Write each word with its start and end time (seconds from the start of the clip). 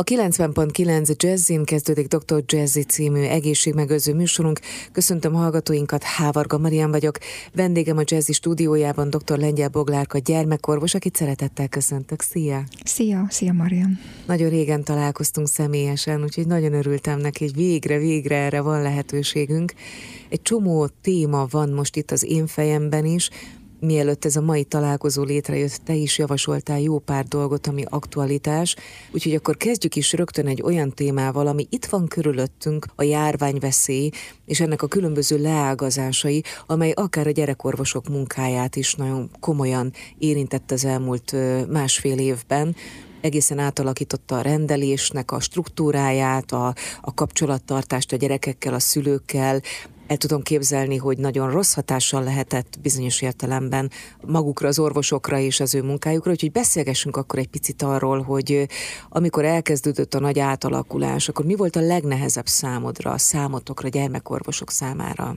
A 0.00 0.04
90.9 0.04 1.16
Jazzin 1.16 1.64
kezdődik 1.64 2.06
Dr. 2.06 2.42
Jazzy 2.46 2.82
című 2.82 3.20
egészségmegőző 3.20 4.14
műsorunk. 4.14 4.60
Köszöntöm 4.92 5.32
hallgatóinkat, 5.32 6.02
Hávarga 6.02 6.58
Marian 6.58 6.90
vagyok. 6.90 7.18
Vendégem 7.54 7.96
a 7.96 8.02
Jazzy 8.04 8.32
stúdiójában 8.32 9.10
dr. 9.10 9.38
Lengyel 9.38 9.68
Boglárka, 9.68 10.18
gyermekorvos, 10.18 10.94
akit 10.94 11.16
szeretettel 11.16 11.68
köszöntök. 11.68 12.22
Szia! 12.22 12.64
Szia, 12.84 13.26
szia 13.28 13.52
Marian! 13.52 13.98
Nagyon 14.26 14.48
régen 14.48 14.84
találkoztunk 14.84 15.48
személyesen, 15.48 16.22
úgyhogy 16.22 16.46
nagyon 16.46 16.72
örültem 16.72 17.18
neki, 17.18 17.44
hogy 17.44 17.54
végre, 17.54 17.98
végre 17.98 18.36
erre 18.36 18.60
van 18.60 18.82
lehetőségünk. 18.82 19.72
Egy 20.28 20.42
csomó 20.42 20.86
téma 21.02 21.46
van 21.50 21.70
most 21.70 21.96
itt 21.96 22.10
az 22.10 22.24
én 22.24 22.46
fejemben 22.46 23.04
is, 23.04 23.30
mielőtt 23.80 24.24
ez 24.24 24.36
a 24.36 24.40
mai 24.40 24.64
találkozó 24.64 25.22
létrejött, 25.22 25.80
te 25.84 25.94
is 25.94 26.18
javasoltál 26.18 26.80
jó 26.80 26.98
pár 26.98 27.24
dolgot, 27.24 27.66
ami 27.66 27.84
aktualitás, 27.88 28.76
úgyhogy 29.10 29.34
akkor 29.34 29.56
kezdjük 29.56 29.96
is 29.96 30.12
rögtön 30.12 30.46
egy 30.46 30.62
olyan 30.62 30.90
témával, 30.90 31.46
ami 31.46 31.66
itt 31.70 31.86
van 31.86 32.06
körülöttünk, 32.06 32.86
a 32.94 33.02
járványveszély, 33.02 34.10
és 34.44 34.60
ennek 34.60 34.82
a 34.82 34.86
különböző 34.86 35.38
leágazásai, 35.38 36.42
amely 36.66 36.90
akár 36.90 37.26
a 37.26 37.30
gyerekorvosok 37.30 38.08
munkáját 38.08 38.76
is 38.76 38.94
nagyon 38.94 39.30
komolyan 39.40 39.92
érintett 40.18 40.70
az 40.70 40.84
elmúlt 40.84 41.34
másfél 41.68 42.18
évben. 42.18 42.76
Egészen 43.20 43.58
átalakította 43.58 44.36
a 44.36 44.40
rendelésnek 44.40 45.30
a 45.32 45.40
struktúráját, 45.40 46.52
a, 46.52 46.74
a 47.00 47.14
kapcsolattartást 47.14 48.12
a 48.12 48.16
gyerekekkel, 48.16 48.74
a 48.74 48.78
szülőkkel, 48.78 49.60
el 50.08 50.16
tudom 50.16 50.42
képzelni, 50.42 50.96
hogy 50.96 51.18
nagyon 51.18 51.50
rossz 51.50 51.74
hatással 51.74 52.22
lehetett 52.22 52.78
bizonyos 52.82 53.22
értelemben 53.22 53.90
magukra, 54.26 54.68
az 54.68 54.78
orvosokra 54.78 55.38
és 55.38 55.60
az 55.60 55.74
ő 55.74 55.82
munkájukra, 55.82 56.30
úgyhogy 56.30 56.52
beszélgessünk 56.52 57.16
akkor 57.16 57.38
egy 57.38 57.48
picit 57.48 57.82
arról, 57.82 58.22
hogy 58.22 58.68
amikor 59.08 59.44
elkezdődött 59.44 60.14
a 60.14 60.20
nagy 60.20 60.38
átalakulás, 60.38 61.28
akkor 61.28 61.44
mi 61.44 61.54
volt 61.54 61.76
a 61.76 61.80
legnehezebb 61.80 62.46
számodra, 62.46 63.10
a 63.10 63.18
számotokra, 63.18 63.88
gyermekorvosok 63.88 64.70
számára? 64.70 65.36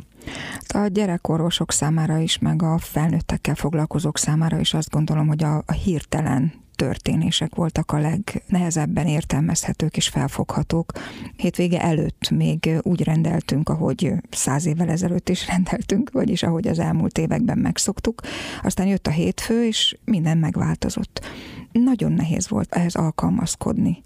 A 0.68 0.88
gyerekorvosok 0.88 1.72
számára 1.72 2.18
is, 2.18 2.38
meg 2.38 2.64
a 2.64 2.78
felnőttekkel 2.78 3.56
foglalkozók 3.56 4.18
számára 4.18 4.60
is 4.60 4.74
azt 4.74 4.90
gondolom, 4.90 5.28
hogy 5.28 5.44
a, 5.44 5.64
a 5.66 5.72
hirtelen 5.72 6.54
történések 6.82 7.56
voltak 7.56 7.92
a 7.92 8.00
legnehezebben 8.00 9.08
értelmezhetők 9.08 9.98
és 9.98 10.08
felfoghatók. 10.08 10.92
Hétvége 11.36 11.82
előtt 11.82 12.30
még 12.30 12.70
úgy 12.82 13.04
rendeltünk, 13.04 13.70
ahogy 13.70 14.14
száz 14.30 14.66
évvel 14.66 14.90
ezelőtt 14.90 15.30
is 15.30 15.48
rendeltünk, 15.48 16.12
vagyis 16.12 16.44
ahogy 16.44 16.68
az 16.68 16.80
elmúlt 16.80 17.18
években 17.18 17.58
megszoktuk. 17.58 18.22
Aztán 18.64 18.88
jött 18.88 19.08
a 19.08 19.12
hétfő, 19.12 19.66
és 19.66 19.98
minden 20.06 20.38
megváltozott. 20.38 21.26
Nagyon 21.72 22.12
nehéz 22.12 22.50
volt 22.50 22.76
ehhez 22.76 22.96
alkalmazkodni 22.96 24.04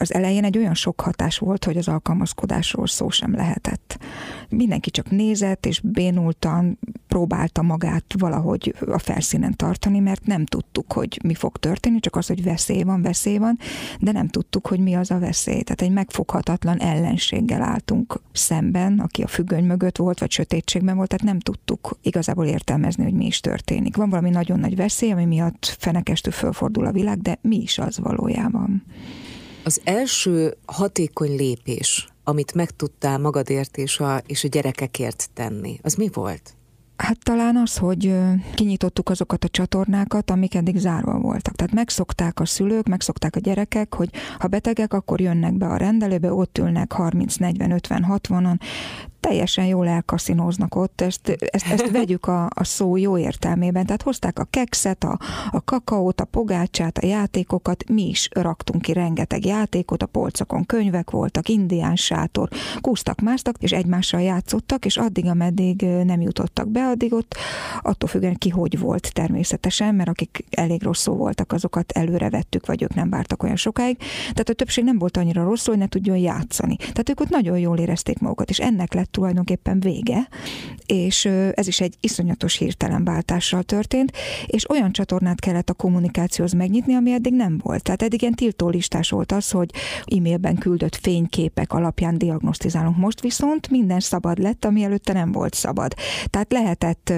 az 0.00 0.14
elején 0.14 0.44
egy 0.44 0.58
olyan 0.58 0.74
sok 0.74 1.00
hatás 1.00 1.38
volt, 1.38 1.64
hogy 1.64 1.76
az 1.76 1.88
alkalmazkodásról 1.88 2.86
szó 2.86 3.10
sem 3.10 3.34
lehetett. 3.34 3.98
Mindenki 4.48 4.90
csak 4.90 5.10
nézett, 5.10 5.66
és 5.66 5.80
bénultan 5.80 6.78
próbálta 7.08 7.62
magát 7.62 8.04
valahogy 8.18 8.74
a 8.86 8.98
felszínen 8.98 9.56
tartani, 9.56 9.98
mert 9.98 10.26
nem 10.26 10.44
tudtuk, 10.44 10.92
hogy 10.92 11.20
mi 11.22 11.34
fog 11.34 11.56
történni, 11.56 12.00
csak 12.00 12.16
az, 12.16 12.26
hogy 12.26 12.42
veszély 12.42 12.82
van, 12.82 13.02
veszély 13.02 13.38
van, 13.38 13.58
de 14.00 14.12
nem 14.12 14.28
tudtuk, 14.28 14.66
hogy 14.66 14.80
mi 14.80 14.94
az 14.94 15.10
a 15.10 15.18
veszély. 15.18 15.62
Tehát 15.62 15.82
egy 15.82 15.92
megfoghatatlan 15.92 16.80
ellenséggel 16.80 17.62
álltunk 17.62 18.20
szemben, 18.32 18.98
aki 18.98 19.22
a 19.22 19.26
függöny 19.26 19.64
mögött 19.64 19.96
volt, 19.96 20.18
vagy 20.18 20.30
sötétségben 20.30 20.96
volt, 20.96 21.08
tehát 21.08 21.24
nem 21.24 21.40
tudtuk 21.40 21.98
igazából 22.02 22.46
értelmezni, 22.46 23.02
hogy 23.02 23.14
mi 23.14 23.26
is 23.26 23.40
történik. 23.40 23.96
Van 23.96 24.10
valami 24.10 24.30
nagyon 24.30 24.58
nagy 24.58 24.76
veszély, 24.76 25.12
ami 25.12 25.24
miatt 25.24 25.76
fenekestő 25.78 26.30
fölfordul 26.30 26.86
a 26.86 26.92
világ, 26.92 27.22
de 27.22 27.38
mi 27.42 27.56
is 27.56 27.78
az 27.78 27.98
valójában? 27.98 28.82
Az 29.64 29.80
első 29.84 30.56
hatékony 30.66 31.36
lépés, 31.36 32.08
amit 32.24 32.54
megtudtál 32.54 33.18
magadért 33.18 33.76
és 33.76 34.00
a, 34.00 34.22
és 34.26 34.44
a 34.44 34.48
gyerekekért 34.48 35.30
tenni, 35.34 35.78
az 35.82 35.94
mi 35.94 36.08
volt? 36.12 36.54
Hát 36.96 37.18
talán 37.22 37.56
az, 37.56 37.76
hogy 37.76 38.14
kinyitottuk 38.54 39.08
azokat 39.08 39.44
a 39.44 39.48
csatornákat, 39.48 40.30
amik 40.30 40.54
eddig 40.54 40.76
zárva 40.76 41.18
voltak. 41.18 41.54
Tehát 41.54 41.72
megszokták 41.72 42.40
a 42.40 42.46
szülők, 42.46 42.88
megszokták 42.88 43.36
a 43.36 43.40
gyerekek, 43.40 43.94
hogy 43.94 44.10
ha 44.38 44.48
betegek, 44.48 44.92
akkor 44.92 45.20
jönnek 45.20 45.54
be 45.54 45.66
a 45.66 45.76
rendelőbe, 45.76 46.32
ott 46.32 46.58
ülnek 46.58 46.92
30, 46.92 47.36
40, 47.36 47.70
50, 47.70 48.06
60-an, 48.08 48.60
teljesen 49.20 49.66
jól 49.66 49.88
elkaszinóznak 49.88 50.74
ott, 50.74 51.00
ezt, 51.00 51.28
ezt, 51.28 51.66
ezt 51.66 51.90
vegyük 52.00 52.26
a, 52.26 52.44
a 52.54 52.64
szó 52.64 52.96
jó 52.96 53.18
értelmében. 53.18 53.86
Tehát 53.86 54.02
hozták 54.02 54.38
a 54.38 54.46
kekszet, 54.50 55.04
a, 55.04 55.18
a 55.50 55.64
kakaót, 55.64 56.20
a 56.20 56.24
pogácsát, 56.24 56.98
a 56.98 57.06
játékokat, 57.06 57.88
mi 57.88 58.08
is 58.08 58.28
raktunk 58.32 58.82
ki 58.82 58.92
rengeteg 58.92 59.44
játékot, 59.44 60.02
a 60.02 60.06
polcokon 60.06 60.66
könyvek 60.66 61.10
voltak, 61.10 61.48
indián 61.48 61.96
sátor, 61.96 62.48
kúztak, 62.80 63.20
másztak, 63.20 63.56
és 63.58 63.72
egymással 63.72 64.20
játszottak, 64.20 64.84
és 64.84 64.96
addig, 64.96 65.26
ameddig 65.26 65.80
nem 65.82 66.20
jutottak 66.20 66.68
be, 66.68 66.86
addig 66.86 67.12
ott 67.12 67.36
attól 67.82 68.08
függően 68.08 68.34
ki 68.34 68.48
hogy 68.48 68.78
volt 68.78 69.12
természetesen, 69.12 69.94
mert 69.94 70.08
akik 70.08 70.44
elég 70.50 70.82
rosszul 70.82 71.14
voltak, 71.14 71.52
azokat 71.52 71.92
előre 71.92 72.30
vettük, 72.30 72.66
vagy 72.66 72.82
ők 72.82 72.94
nem 72.94 73.10
vártak 73.10 73.42
olyan 73.42 73.56
sokáig. 73.56 73.96
Tehát 74.20 74.48
a 74.48 74.52
többség 74.52 74.84
nem 74.84 74.98
volt 74.98 75.16
annyira 75.16 75.44
rosszul, 75.44 75.74
hogy 75.74 75.82
ne 75.82 75.88
tudjon 75.88 76.16
játszani. 76.16 76.76
Tehát 76.76 77.08
ők 77.10 77.20
ott 77.20 77.28
nagyon 77.28 77.58
jól 77.58 77.78
érezték 77.78 78.18
magukat, 78.18 78.50
és 78.50 78.58
ennek 78.58 78.94
lett 78.94 79.09
tulajdonképpen 79.10 79.80
vége, 79.80 80.28
és 80.86 81.24
ez 81.54 81.66
is 81.66 81.80
egy 81.80 81.94
iszonyatos 82.00 82.56
hirtelen 82.56 83.04
váltással 83.04 83.62
történt, 83.62 84.12
és 84.46 84.70
olyan 84.70 84.92
csatornát 84.92 85.40
kellett 85.40 85.70
a 85.70 85.74
kommunikációhoz 85.74 86.52
megnyitni, 86.52 86.94
ami 86.94 87.12
eddig 87.12 87.32
nem 87.32 87.60
volt. 87.62 87.82
Tehát 87.82 88.02
eddig 88.02 88.22
ilyen 88.22 88.34
tiltólistás 88.34 89.10
volt 89.10 89.32
az, 89.32 89.50
hogy 89.50 89.70
e-mailben 90.16 90.56
küldött 90.56 90.96
fényképek 90.96 91.72
alapján 91.72 92.18
diagnosztizálunk. 92.18 92.96
Most 92.96 93.20
viszont 93.20 93.70
minden 93.70 94.00
szabad 94.00 94.38
lett, 94.38 94.64
ami 94.64 94.82
előtte 94.82 95.12
nem 95.12 95.32
volt 95.32 95.54
szabad. 95.54 95.94
Tehát 96.26 96.52
lehetett 96.52 97.12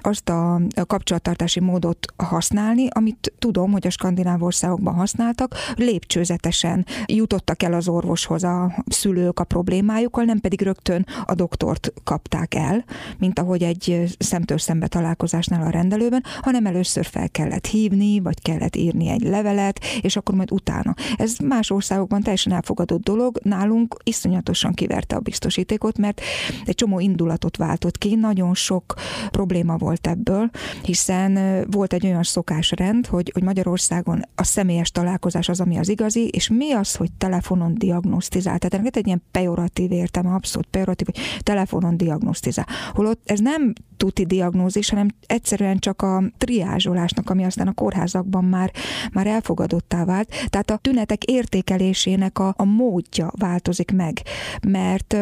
azt 0.00 0.28
a 0.28 0.60
kapcsolattartási 0.86 1.60
módot 1.60 2.06
használni, 2.16 2.88
amit 2.90 3.32
tudom, 3.38 3.72
hogy 3.72 3.86
a 3.86 3.90
skandináv 3.90 4.42
országokban 4.42 4.94
használtak, 4.94 5.54
lépcsőzetesen 5.74 6.86
jutottak 7.06 7.62
el 7.62 7.72
az 7.72 7.88
orvoshoz 7.88 8.44
a 8.44 8.84
szülők 8.86 9.40
a 9.40 9.44
problémájukkal, 9.44 10.24
nem 10.24 10.40
pedig 10.40 10.62
rögtön 10.62 11.06
a 11.30 11.34
doktort 11.34 11.92
kapták 12.04 12.54
el, 12.54 12.84
mint 13.18 13.38
ahogy 13.38 13.62
egy 13.62 14.14
szemtől 14.18 14.58
szembe 14.58 14.86
találkozásnál 14.86 15.66
a 15.66 15.70
rendelőben, 15.70 16.24
hanem 16.40 16.66
először 16.66 17.04
fel 17.04 17.28
kellett 17.28 17.66
hívni, 17.66 18.20
vagy 18.20 18.42
kellett 18.42 18.76
írni 18.76 19.08
egy 19.08 19.22
levelet, 19.22 19.80
és 20.00 20.16
akkor 20.16 20.34
majd 20.34 20.52
utána. 20.52 20.94
Ez 21.16 21.36
más 21.38 21.70
országokban 21.70 22.20
teljesen 22.20 22.52
elfogadott 22.52 23.02
dolog, 23.02 23.38
nálunk 23.42 23.96
iszonyatosan 24.04 24.72
kiverte 24.72 25.16
a 25.16 25.20
biztosítékot, 25.20 25.98
mert 25.98 26.20
egy 26.64 26.74
csomó 26.74 27.00
indulatot 27.00 27.56
váltott 27.56 27.98
ki, 27.98 28.14
nagyon 28.14 28.54
sok 28.54 28.94
probléma 29.30 29.76
volt 29.76 30.06
ebből, 30.06 30.50
hiszen 30.82 31.64
volt 31.70 31.92
egy 31.92 32.06
olyan 32.06 32.22
szokásrend, 32.22 33.06
hogy, 33.06 33.30
hogy 33.32 33.42
Magyarországon 33.42 34.22
a 34.34 34.44
személyes 34.44 34.90
találkozás 34.90 35.48
az, 35.48 35.60
ami 35.60 35.78
az 35.78 35.88
igazi, 35.88 36.28
és 36.28 36.48
mi 36.48 36.72
az, 36.72 36.94
hogy 36.94 37.12
telefonon 37.18 37.74
diagnosztizál. 37.74 38.58
Tehát 38.58 38.96
egy 38.96 39.06
ilyen 39.06 39.22
pejoratív 39.30 39.92
értelme, 39.92 40.34
abszolút 40.34 40.68
pejoratív, 40.70 41.06
hogy 41.06 41.19
telefonon 41.38 41.96
diagnosztizál. 41.96 42.66
Holott 42.92 43.20
ez 43.24 43.40
nem 43.40 43.72
tuti 43.96 44.26
diagnózis, 44.26 44.90
hanem 44.90 45.08
egyszerűen 45.26 45.78
csak 45.78 46.02
a 46.02 46.22
triázsolásnak, 46.38 47.30
ami 47.30 47.44
aztán 47.44 47.66
a 47.68 47.72
kórházakban 47.72 48.44
már, 48.44 48.72
már 49.12 49.26
elfogadottá 49.26 50.04
vált. 50.04 50.28
Tehát 50.48 50.70
a 50.70 50.76
tünetek 50.76 51.24
értékelésének 51.24 52.38
a, 52.38 52.54
a 52.56 52.64
módja 52.64 53.32
változik 53.38 53.92
meg, 53.92 54.22
mert 54.68 55.16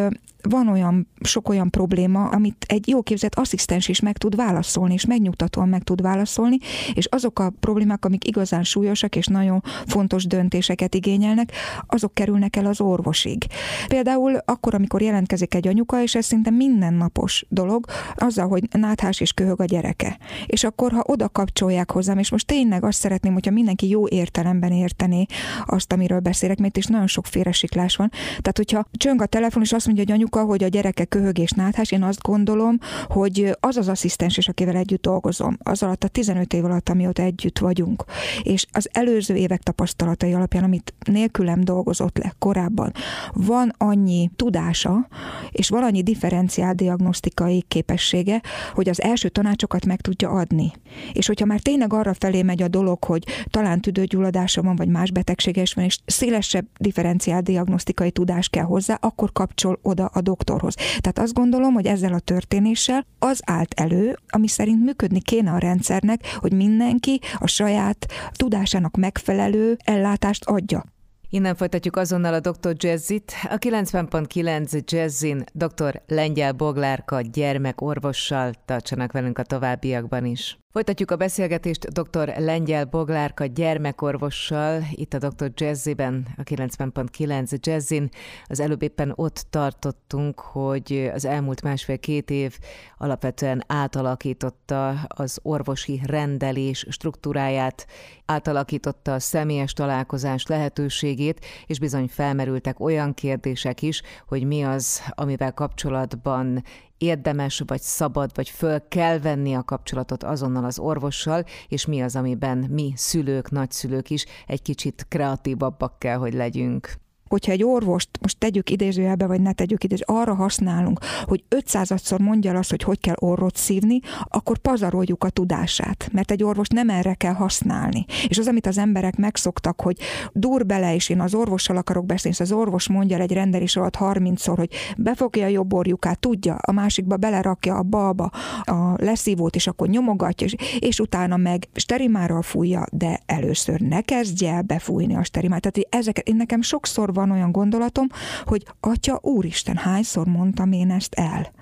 van 0.48 0.68
olyan, 0.68 1.08
sok 1.20 1.48
olyan 1.48 1.70
probléma, 1.70 2.24
amit 2.28 2.64
egy 2.68 2.88
jó 2.88 3.02
képzett 3.02 3.34
asszisztens 3.34 3.88
is 3.88 4.00
meg 4.00 4.18
tud 4.18 4.36
válaszolni, 4.36 4.94
és 4.94 5.06
megnyugtatóan 5.06 5.68
meg 5.68 5.82
tud 5.82 6.02
válaszolni, 6.02 6.58
és 6.94 7.06
azok 7.06 7.38
a 7.38 7.52
problémák, 7.60 8.04
amik 8.04 8.26
igazán 8.26 8.64
súlyosak 8.64 9.16
és 9.16 9.26
nagyon 9.26 9.62
fontos 9.86 10.26
döntéseket 10.26 10.94
igényelnek, 10.94 11.52
azok 11.86 12.14
kerülnek 12.14 12.56
el 12.56 12.66
az 12.66 12.80
orvosig. 12.80 13.46
Például 13.88 14.36
akkor, 14.44 14.74
amikor 14.74 15.02
jelentkezik 15.02 15.54
egy 15.54 15.68
anyuka, 15.68 16.02
és 16.02 16.14
ez 16.14 16.24
szinte 16.24 16.50
mindennapos 16.50 17.44
dolog, 17.48 17.84
azzal, 18.14 18.48
hogy 18.48 18.68
náthás 18.70 19.20
és 19.20 19.32
köhög 19.32 19.60
a 19.60 19.64
gyereke. 19.64 20.18
És 20.46 20.64
akkor, 20.64 20.92
ha 20.92 21.02
oda 21.06 21.28
kapcsolják 21.28 21.90
hozzám, 21.90 22.18
és 22.18 22.30
most 22.30 22.46
tényleg 22.46 22.84
azt 22.84 22.98
szeretném, 22.98 23.32
hogyha 23.32 23.50
mindenki 23.50 23.88
jó 23.88 24.08
értelemben 24.08 24.72
értené 24.72 25.26
azt, 25.66 25.92
amiről 25.92 26.20
beszélek, 26.20 26.58
mert 26.58 26.76
is 26.76 26.86
nagyon 26.86 27.06
sok 27.06 27.26
félresiklás 27.26 27.96
van. 27.96 28.10
Tehát, 28.10 28.56
hogyha 28.56 28.86
csöng 28.92 29.22
a 29.22 29.26
telefon, 29.26 29.62
és 29.62 29.72
azt 29.72 29.86
mondja, 29.86 30.04
hogy 30.04 30.14
anyuka, 30.14 30.37
hogy 30.44 30.64
a 30.64 30.68
gyereke 30.68 31.04
köhög 31.04 31.38
és 31.38 31.50
náthás, 31.50 31.90
én 31.90 32.02
azt 32.02 32.22
gondolom, 32.22 32.78
hogy 33.06 33.56
az 33.60 33.76
az 33.76 33.88
asszisztens 33.88 34.36
is, 34.36 34.48
akivel 34.48 34.76
együtt 34.76 35.02
dolgozom, 35.02 35.58
az 35.62 35.82
alatt 35.82 36.04
a 36.04 36.08
15 36.08 36.52
év 36.52 36.64
alatt, 36.64 36.88
amióta 36.88 37.22
együtt 37.22 37.58
vagyunk, 37.58 38.04
és 38.42 38.66
az 38.72 38.88
előző 38.92 39.34
évek 39.34 39.62
tapasztalatai 39.62 40.32
alapján, 40.32 40.64
amit 40.64 40.94
nélkülem 41.10 41.60
dolgozott 41.60 42.18
le 42.18 42.34
korábban, 42.38 42.92
van 43.32 43.72
annyi 43.78 44.30
tudása, 44.36 45.08
és 45.50 45.68
van 45.68 45.82
annyi 45.82 46.02
differenciál 46.02 46.74
diagnosztikai 46.74 47.64
képessége, 47.68 48.42
hogy 48.74 48.88
az 48.88 49.02
első 49.02 49.28
tanácsokat 49.28 49.86
meg 49.86 50.00
tudja 50.00 50.30
adni. 50.30 50.72
És 51.12 51.26
hogyha 51.26 51.46
már 51.46 51.60
tényleg 51.60 51.92
arra 51.92 52.14
felé 52.14 52.42
megy 52.42 52.62
a 52.62 52.68
dolog, 52.68 53.04
hogy 53.04 53.24
talán 53.50 53.80
tüdőgyulladása 53.80 54.62
van, 54.62 54.76
vagy 54.76 54.88
más 54.88 55.10
betegsége 55.10 55.62
is 55.62 55.74
van, 55.74 55.84
és 55.84 55.98
szélesebb 56.06 56.66
differenciált 56.78 57.44
diagnosztikai 57.44 58.10
tudás 58.10 58.48
kell 58.48 58.64
hozzá, 58.64 58.98
akkor 59.00 59.32
kapcsol 59.32 59.78
oda 59.82 60.10
a 60.18 60.20
doktorhoz. 60.20 60.74
Tehát 60.74 61.18
azt 61.18 61.34
gondolom, 61.34 61.72
hogy 61.74 61.86
ezzel 61.86 62.12
a 62.12 62.18
történéssel 62.18 63.06
az 63.18 63.40
állt 63.44 63.80
elő, 63.80 64.18
ami 64.28 64.48
szerint 64.48 64.84
működni 64.84 65.20
kéne 65.20 65.50
a 65.50 65.58
rendszernek, 65.58 66.20
hogy 66.36 66.52
mindenki 66.52 67.20
a 67.38 67.46
saját 67.46 68.06
tudásának 68.32 68.96
megfelelő 68.96 69.76
ellátást 69.84 70.44
adja. 70.44 70.84
Innen 71.30 71.54
folytatjuk 71.54 71.96
azonnal 71.96 72.34
a 72.34 72.40
Dr. 72.40 72.74
Jazzit. 72.76 73.32
A 73.42 73.56
90.9 73.56 74.84
Jazzin 74.84 75.44
dr. 75.52 76.02
Lengyel 76.06 76.52
Boglárka 76.52 77.20
gyermekorvossal 77.20 78.52
tartsanak 78.64 79.12
velünk 79.12 79.38
a 79.38 79.42
továbbiakban 79.42 80.24
is. 80.24 80.58
Folytatjuk 80.72 81.10
a 81.10 81.16
beszélgetést 81.16 81.88
dr. 81.88 82.34
Lengyel 82.38 82.84
Boglárka 82.84 83.46
gyermekorvossal, 83.46 84.82
itt 84.90 85.14
a 85.14 85.18
dr. 85.18 85.50
Jazziben, 85.54 86.26
a 86.36 86.42
90.9 86.42 87.60
Jazzin. 87.60 88.08
Az 88.46 88.60
előbb 88.60 88.82
éppen 88.82 89.12
ott 89.14 89.46
tartottunk, 89.50 90.40
hogy 90.40 91.10
az 91.14 91.24
elmúlt 91.24 91.62
másfél-két 91.62 92.30
év 92.30 92.58
alapvetően 92.98 93.64
átalakította 93.66 94.88
az 95.08 95.38
orvosi 95.42 96.00
rendelés 96.06 96.86
struktúráját, 96.88 97.86
átalakította 98.24 99.14
a 99.14 99.20
személyes 99.20 99.72
találkozás 99.72 100.46
lehetőségét, 100.46 101.44
és 101.66 101.78
bizony 101.78 102.08
felmerültek 102.08 102.80
olyan 102.80 103.14
kérdések 103.14 103.82
is, 103.82 104.02
hogy 104.26 104.44
mi 104.44 104.62
az, 104.62 105.02
amivel 105.10 105.52
kapcsolatban 105.52 106.62
érdemes, 106.98 107.62
vagy 107.66 107.80
szabad, 107.80 108.30
vagy 108.34 108.48
föl 108.48 108.88
kell 108.88 109.18
venni 109.18 109.54
a 109.54 109.62
kapcsolatot 109.62 110.22
azonnal 110.22 110.64
az 110.64 110.78
orvossal, 110.78 111.44
és 111.68 111.86
mi 111.86 112.00
az, 112.00 112.16
amiben 112.16 112.58
mi 112.58 112.92
szülők, 112.96 113.50
nagyszülők 113.50 114.10
is 114.10 114.26
egy 114.46 114.62
kicsit 114.62 115.06
kreatívabbak 115.08 115.98
kell, 115.98 116.16
hogy 116.16 116.34
legyünk 116.34 116.92
hogyha 117.28 117.52
egy 117.52 117.64
orvost, 117.64 118.08
most 118.20 118.38
tegyük 118.38 118.70
idézőjelbe, 118.70 119.26
vagy 119.26 119.40
ne 119.40 119.52
tegyük 119.52 119.84
idézőjelbe, 119.84 120.20
arra 120.20 120.34
használunk, 120.34 120.98
hogy 121.24 121.44
500-szor 121.50 122.20
mondja 122.20 122.58
azt, 122.58 122.70
hogy 122.70 122.82
hogy 122.82 123.00
kell 123.00 123.16
orrot 123.18 123.56
szívni, 123.56 124.00
akkor 124.24 124.58
pazaroljuk 124.58 125.24
a 125.24 125.30
tudását, 125.30 126.08
mert 126.12 126.30
egy 126.30 126.42
orvos 126.42 126.68
nem 126.68 126.88
erre 126.88 127.14
kell 127.14 127.32
használni. 127.32 128.04
És 128.28 128.38
az, 128.38 128.46
amit 128.46 128.66
az 128.66 128.78
emberek 128.78 129.16
megszoktak, 129.16 129.80
hogy 129.80 129.96
dur 130.32 130.66
bele, 130.66 130.94
és 130.94 131.08
én 131.08 131.20
az 131.20 131.34
orvossal 131.34 131.76
akarok 131.76 132.06
beszélni, 132.06 132.36
és 132.40 132.42
az 132.42 132.52
orvos 132.52 132.88
mondja 132.88 133.18
egy 133.18 133.32
rendelés 133.32 133.76
alatt 133.76 133.96
30-szor, 134.00 134.54
hogy 134.56 134.70
befogja 134.96 135.44
a 135.44 135.48
jobb 135.48 135.72
orjukát, 135.72 136.18
tudja, 136.18 136.54
a 136.54 136.72
másikba 136.72 137.16
belerakja 137.16 137.76
a 137.76 137.82
balba 137.82 138.30
a 138.62 138.94
leszívót, 138.96 139.54
és 139.54 139.66
akkor 139.66 139.88
nyomogatja, 139.88 140.46
és, 140.46 140.54
és 140.78 141.00
utána 141.00 141.36
meg 141.36 141.68
sterimárral 141.74 142.42
fújja, 142.42 142.86
de 142.92 143.20
először 143.26 143.80
ne 143.80 144.00
kezdje 144.00 144.52
el 144.52 144.62
befújni 144.62 145.14
a 145.14 145.24
sterimát. 145.24 145.60
Tehát 145.60 145.94
ezeket, 145.94 146.28
én 146.28 146.36
nekem 146.36 146.62
sokszor 146.62 147.12
van 147.18 147.30
olyan 147.30 147.52
gondolatom, 147.52 148.06
hogy 148.44 148.64
Atya, 148.80 149.18
Úristen, 149.22 149.76
hányszor 149.76 150.26
mondtam 150.26 150.72
én 150.72 150.90
ezt 150.90 151.14
el? 151.14 151.52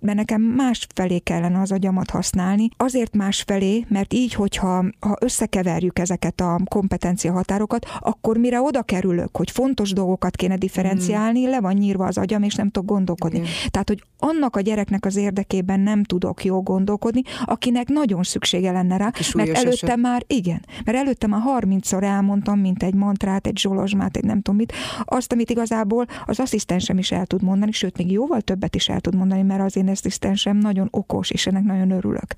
Mert 0.00 0.16
nekem 0.16 0.42
más 0.42 0.86
felé 0.94 1.18
kellene 1.18 1.60
az 1.60 1.72
agyamat 1.72 2.10
használni. 2.10 2.68
Azért 2.76 3.16
más 3.16 3.42
felé, 3.42 3.84
mert 3.88 4.12
így, 4.12 4.34
hogyha 4.34 4.84
ha 5.00 5.16
összekeverjük 5.20 5.98
ezeket 5.98 6.40
a 6.40 6.60
kompetencia 6.64 7.32
határokat, 7.32 7.86
akkor 8.00 8.36
mire 8.36 8.60
oda 8.60 8.82
kerülök, 8.82 9.36
hogy 9.36 9.50
fontos 9.50 9.92
dolgokat 9.92 10.36
kéne 10.36 10.56
differenciálni, 10.56 11.46
mm. 11.46 11.50
le 11.50 11.60
van 11.60 11.74
nyírva 11.74 12.06
az 12.06 12.18
agyam, 12.18 12.42
és 12.42 12.54
nem 12.54 12.70
tudok 12.70 12.88
gondolkodni. 12.88 13.38
Igen. 13.38 13.50
Tehát, 13.70 13.88
hogy 13.88 14.02
annak 14.18 14.56
a 14.56 14.60
gyereknek 14.60 15.04
az 15.04 15.16
érdekében 15.16 15.80
nem 15.80 16.04
tudok 16.04 16.44
jól 16.44 16.60
gondolkodni, 16.60 17.22
akinek 17.44 17.88
nagyon 17.88 18.22
szüksége 18.22 18.72
lenne 18.72 18.96
rá, 18.96 19.12
mert 19.34 19.50
előtte 19.50 19.86
eset. 19.86 19.96
már, 19.96 20.22
igen, 20.26 20.64
mert 20.84 20.98
előtte 20.98 21.26
már 21.26 21.40
30-szor 21.60 22.02
elmondtam, 22.02 22.58
mint 22.58 22.82
egy 22.82 22.94
mantrát, 22.94 23.46
egy 23.46 23.58
zsolozsmát, 23.58 24.16
egy 24.16 24.24
nem 24.24 24.36
tudom 24.42 24.56
mit, 24.56 24.72
azt, 25.04 25.32
amit 25.32 25.50
igazából 25.50 26.06
az 26.24 26.40
asszisztensem 26.40 26.98
is 26.98 27.12
el 27.12 27.26
tud 27.26 27.42
mondani, 27.42 27.72
sőt, 27.72 27.98
még 27.98 28.10
jóval 28.10 28.40
többet 28.40 28.74
is 28.74 28.88
el 28.88 29.00
tud 29.00 29.14
mondani, 29.14 29.42
mert 29.42 29.60
az 29.64 29.76
én 29.76 29.88
asszisztensem 29.88 30.56
nagyon 30.56 30.88
okos, 30.90 31.30
és 31.30 31.46
ennek 31.46 31.62
nagyon 31.62 31.90
örülök. 31.90 32.34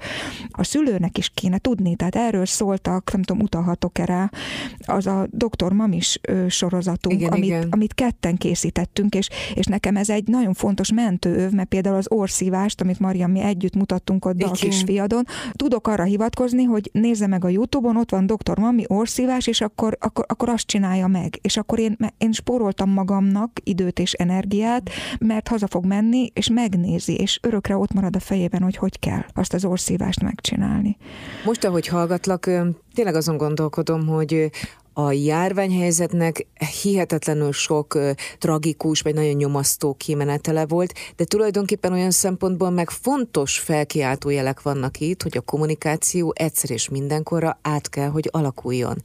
A 0.50 0.64
szülőnek 0.64 1.18
is 1.18 1.30
kéne 1.34 1.58
tudni, 1.58 1.96
tehát 1.96 2.16
erről 2.16 2.46
szóltak, 2.46 3.12
nem 3.12 3.22
tudom, 3.22 3.42
utalhatok-e 3.42 4.04
rá, 4.04 4.30
az 4.78 5.06
a 5.06 5.26
Doktor 5.30 5.72
Mamis 5.72 6.20
sorozatunk, 6.48 7.20
igen, 7.20 7.32
amit, 7.32 7.44
igen. 7.44 7.68
amit 7.70 7.94
ketten 7.94 8.36
készítettünk, 8.36 9.14
és, 9.14 9.28
és 9.54 9.66
nekem 9.66 9.96
ez 9.96 10.10
egy 10.10 10.28
nagyon 10.28 10.54
fontos 10.54 10.92
mentőöv, 10.92 11.50
mert 11.52 11.68
például 11.68 11.96
az 11.96 12.06
orszívást, 12.10 12.80
amit 12.80 12.98
Mariam 12.98 13.30
mi 13.30 13.40
együtt 13.40 13.74
mutattunk 13.74 14.24
ott 14.24 14.34
igen. 14.34 14.48
a 14.48 14.52
kisfiadon, 14.52 15.24
tudok 15.52 15.88
arra 15.88 16.02
hivatkozni, 16.02 16.62
hogy 16.64 16.90
nézze 16.92 17.26
meg 17.26 17.44
a 17.44 17.48
Youtube-on, 17.48 17.96
ott 17.96 18.10
van 18.10 18.26
Doktor 18.26 18.58
Mami 18.58 18.84
orszívás, 18.86 19.46
és 19.46 19.60
akkor, 19.60 19.96
akkor, 20.00 20.24
akkor 20.28 20.48
azt 20.48 20.66
csinálja 20.66 21.06
meg. 21.06 21.38
És 21.42 21.56
akkor 21.56 21.78
én, 21.78 21.96
én 22.18 22.32
spóroltam 22.32 22.90
magamnak 22.90 23.60
időt 23.64 23.98
és 23.98 24.12
energiát, 24.12 24.90
mert 25.18 25.48
haza 25.48 25.66
fog 25.66 25.84
menni, 25.84 26.30
és 26.34 26.48
megnézi, 26.48 27.15
és 27.16 27.38
örökre 27.42 27.76
ott 27.76 27.92
marad 27.92 28.16
a 28.16 28.20
fejében, 28.20 28.62
hogy 28.62 28.76
hogy 28.76 28.98
kell 28.98 29.24
azt 29.34 29.54
az 29.54 29.64
orszívást 29.64 30.22
megcsinálni. 30.22 30.96
Most, 31.44 31.64
ahogy 31.64 31.86
hallgatlak, 31.86 32.50
tényleg 32.94 33.14
azon 33.14 33.36
gondolkodom, 33.36 34.06
hogy 34.06 34.50
a 34.98 35.12
járványhelyzetnek 35.12 36.46
hihetetlenül 36.82 37.52
sok 37.52 37.98
tragikus 38.38 39.00
vagy 39.00 39.14
nagyon 39.14 39.34
nyomasztó 39.34 39.94
kimenetele 39.94 40.66
volt, 40.66 40.92
de 41.16 41.24
tulajdonképpen 41.24 41.92
olyan 41.92 42.10
szempontból 42.10 42.70
meg 42.70 42.90
fontos 42.90 43.58
felkiáltó 43.58 44.28
jelek 44.28 44.62
vannak 44.62 45.00
itt, 45.00 45.22
hogy 45.22 45.36
a 45.36 45.40
kommunikáció 45.40 46.32
egyszer 46.34 46.70
és 46.70 46.88
mindenkorra 46.88 47.58
át 47.62 47.88
kell, 47.88 48.08
hogy 48.08 48.28
alakuljon 48.32 49.02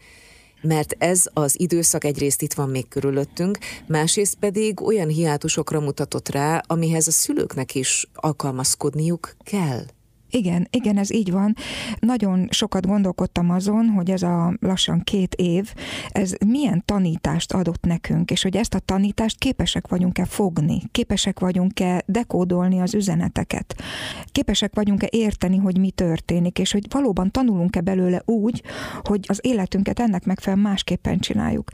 mert 0.62 0.96
ez 0.98 1.24
az 1.34 1.60
időszak 1.60 2.04
egyrészt 2.04 2.42
itt 2.42 2.54
van 2.54 2.70
még 2.70 2.88
körülöttünk, 2.88 3.58
másrészt 3.88 4.36
pedig 4.36 4.82
olyan 4.82 5.08
hiátusokra 5.08 5.80
mutatott 5.80 6.30
rá, 6.30 6.62
amihez 6.68 7.08
a 7.08 7.12
szülőknek 7.12 7.76
is 7.76 8.10
alkalmazkodniuk 8.14 9.36
kell. 9.44 9.86
Igen, 10.32 10.68
igen, 10.70 10.98
ez 10.98 11.14
így 11.14 11.32
van. 11.32 11.56
Nagyon 12.00 12.48
sokat 12.50 12.86
gondolkodtam 12.86 13.50
azon, 13.50 13.88
hogy 13.88 14.12
ez 14.12 14.22
a 14.22 14.54
lassan 14.60 15.02
két 15.04 15.36
év, 15.36 15.74
ez 16.10 16.34
milyen 16.46 16.84
tanítást 16.86 17.54
adott 17.54 17.86
nekünk, 17.86 18.32
és 18.32 18.44
hogy 18.44 18.56
ezt 18.56 18.74
a 18.74 18.80
tanítást 18.80 19.38
képesek 19.38 19.88
vagyunk-e 19.88 20.26
fogni, 20.26 20.82
képesek 20.92 21.40
vagyunk-e 21.40 22.04
dekódolni 22.06 22.82
az 22.82 22.94
üzeneteket, 22.94 23.76
képesek 24.32 24.76
vagyunk-e 24.76 25.08
érteni, 25.10 25.58
hogy 25.58 25.78
mi 25.78 25.92
történik, 25.92 26.60
és 26.60 26.72
hogy 26.72 26.86
valóban 26.90 27.32
tanulunk-e 27.32 27.82
belőle 27.82 28.22
úgy, 28.26 28.64
hogy 29.02 29.26
az 29.28 29.40
életünket 29.42 30.00
ennek 30.00 30.26
megfelelően 30.26 30.70
másképpen 30.70 31.20
csináljuk. 31.20 31.70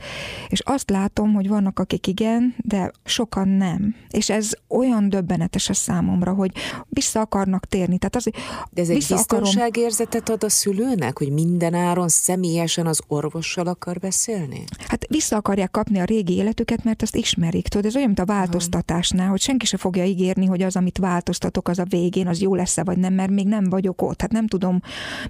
És 0.48 0.60
azt 0.60 0.90
látom, 0.90 1.32
hogy 1.32 1.48
vannak, 1.48 1.78
akik 1.78 2.06
igen, 2.06 2.54
de 2.58 2.90
sokan 3.04 3.48
nem. 3.48 3.94
És 4.10 4.30
ez 4.30 4.52
olyan 4.68 5.08
döbbenetes 5.08 5.68
a 5.68 5.74
számomra, 5.74 6.32
hogy 6.32 6.52
vissza 6.88 7.20
akarnak 7.20 7.66
térni. 7.66 7.98
Tehát 7.98 8.16
az, 8.16 8.30
de 8.70 8.80
ez 8.80 8.88
egy 8.88 9.06
biztonságérzetet 9.08 10.28
ad 10.28 10.44
a 10.44 10.48
szülőnek, 10.48 11.18
hogy 11.18 11.32
minden 11.32 11.74
áron 11.74 12.08
személyesen 12.08 12.86
az 12.86 13.00
orvossal 13.06 13.66
akar 13.66 13.98
beszélni? 13.98 14.64
Hát 14.86 15.06
vissza 15.08 15.36
akarják 15.36 15.70
kapni 15.70 15.98
a 15.98 16.04
régi 16.04 16.34
életüket, 16.34 16.84
mert 16.84 17.02
azt 17.02 17.16
ismerik. 17.16 17.68
Tudod, 17.68 17.86
ez 17.86 17.94
olyan, 17.94 18.06
mint 18.06 18.18
a 18.18 18.24
változtatásnál, 18.24 19.28
hogy 19.28 19.40
senki 19.40 19.66
se 19.66 19.76
fogja 19.76 20.04
ígérni, 20.04 20.46
hogy 20.46 20.62
az, 20.62 20.76
amit 20.76 20.98
változtatok, 20.98 21.68
az 21.68 21.78
a 21.78 21.84
végén, 21.88 22.26
az 22.26 22.40
jó 22.40 22.54
lesz-e 22.54 22.84
vagy 22.84 22.98
nem, 22.98 23.14
mert 23.14 23.30
még 23.30 23.46
nem 23.46 23.64
vagyok 23.64 24.02
ott. 24.02 24.20
Hát 24.20 24.32
nem 24.32 24.46
tudom, 24.46 24.80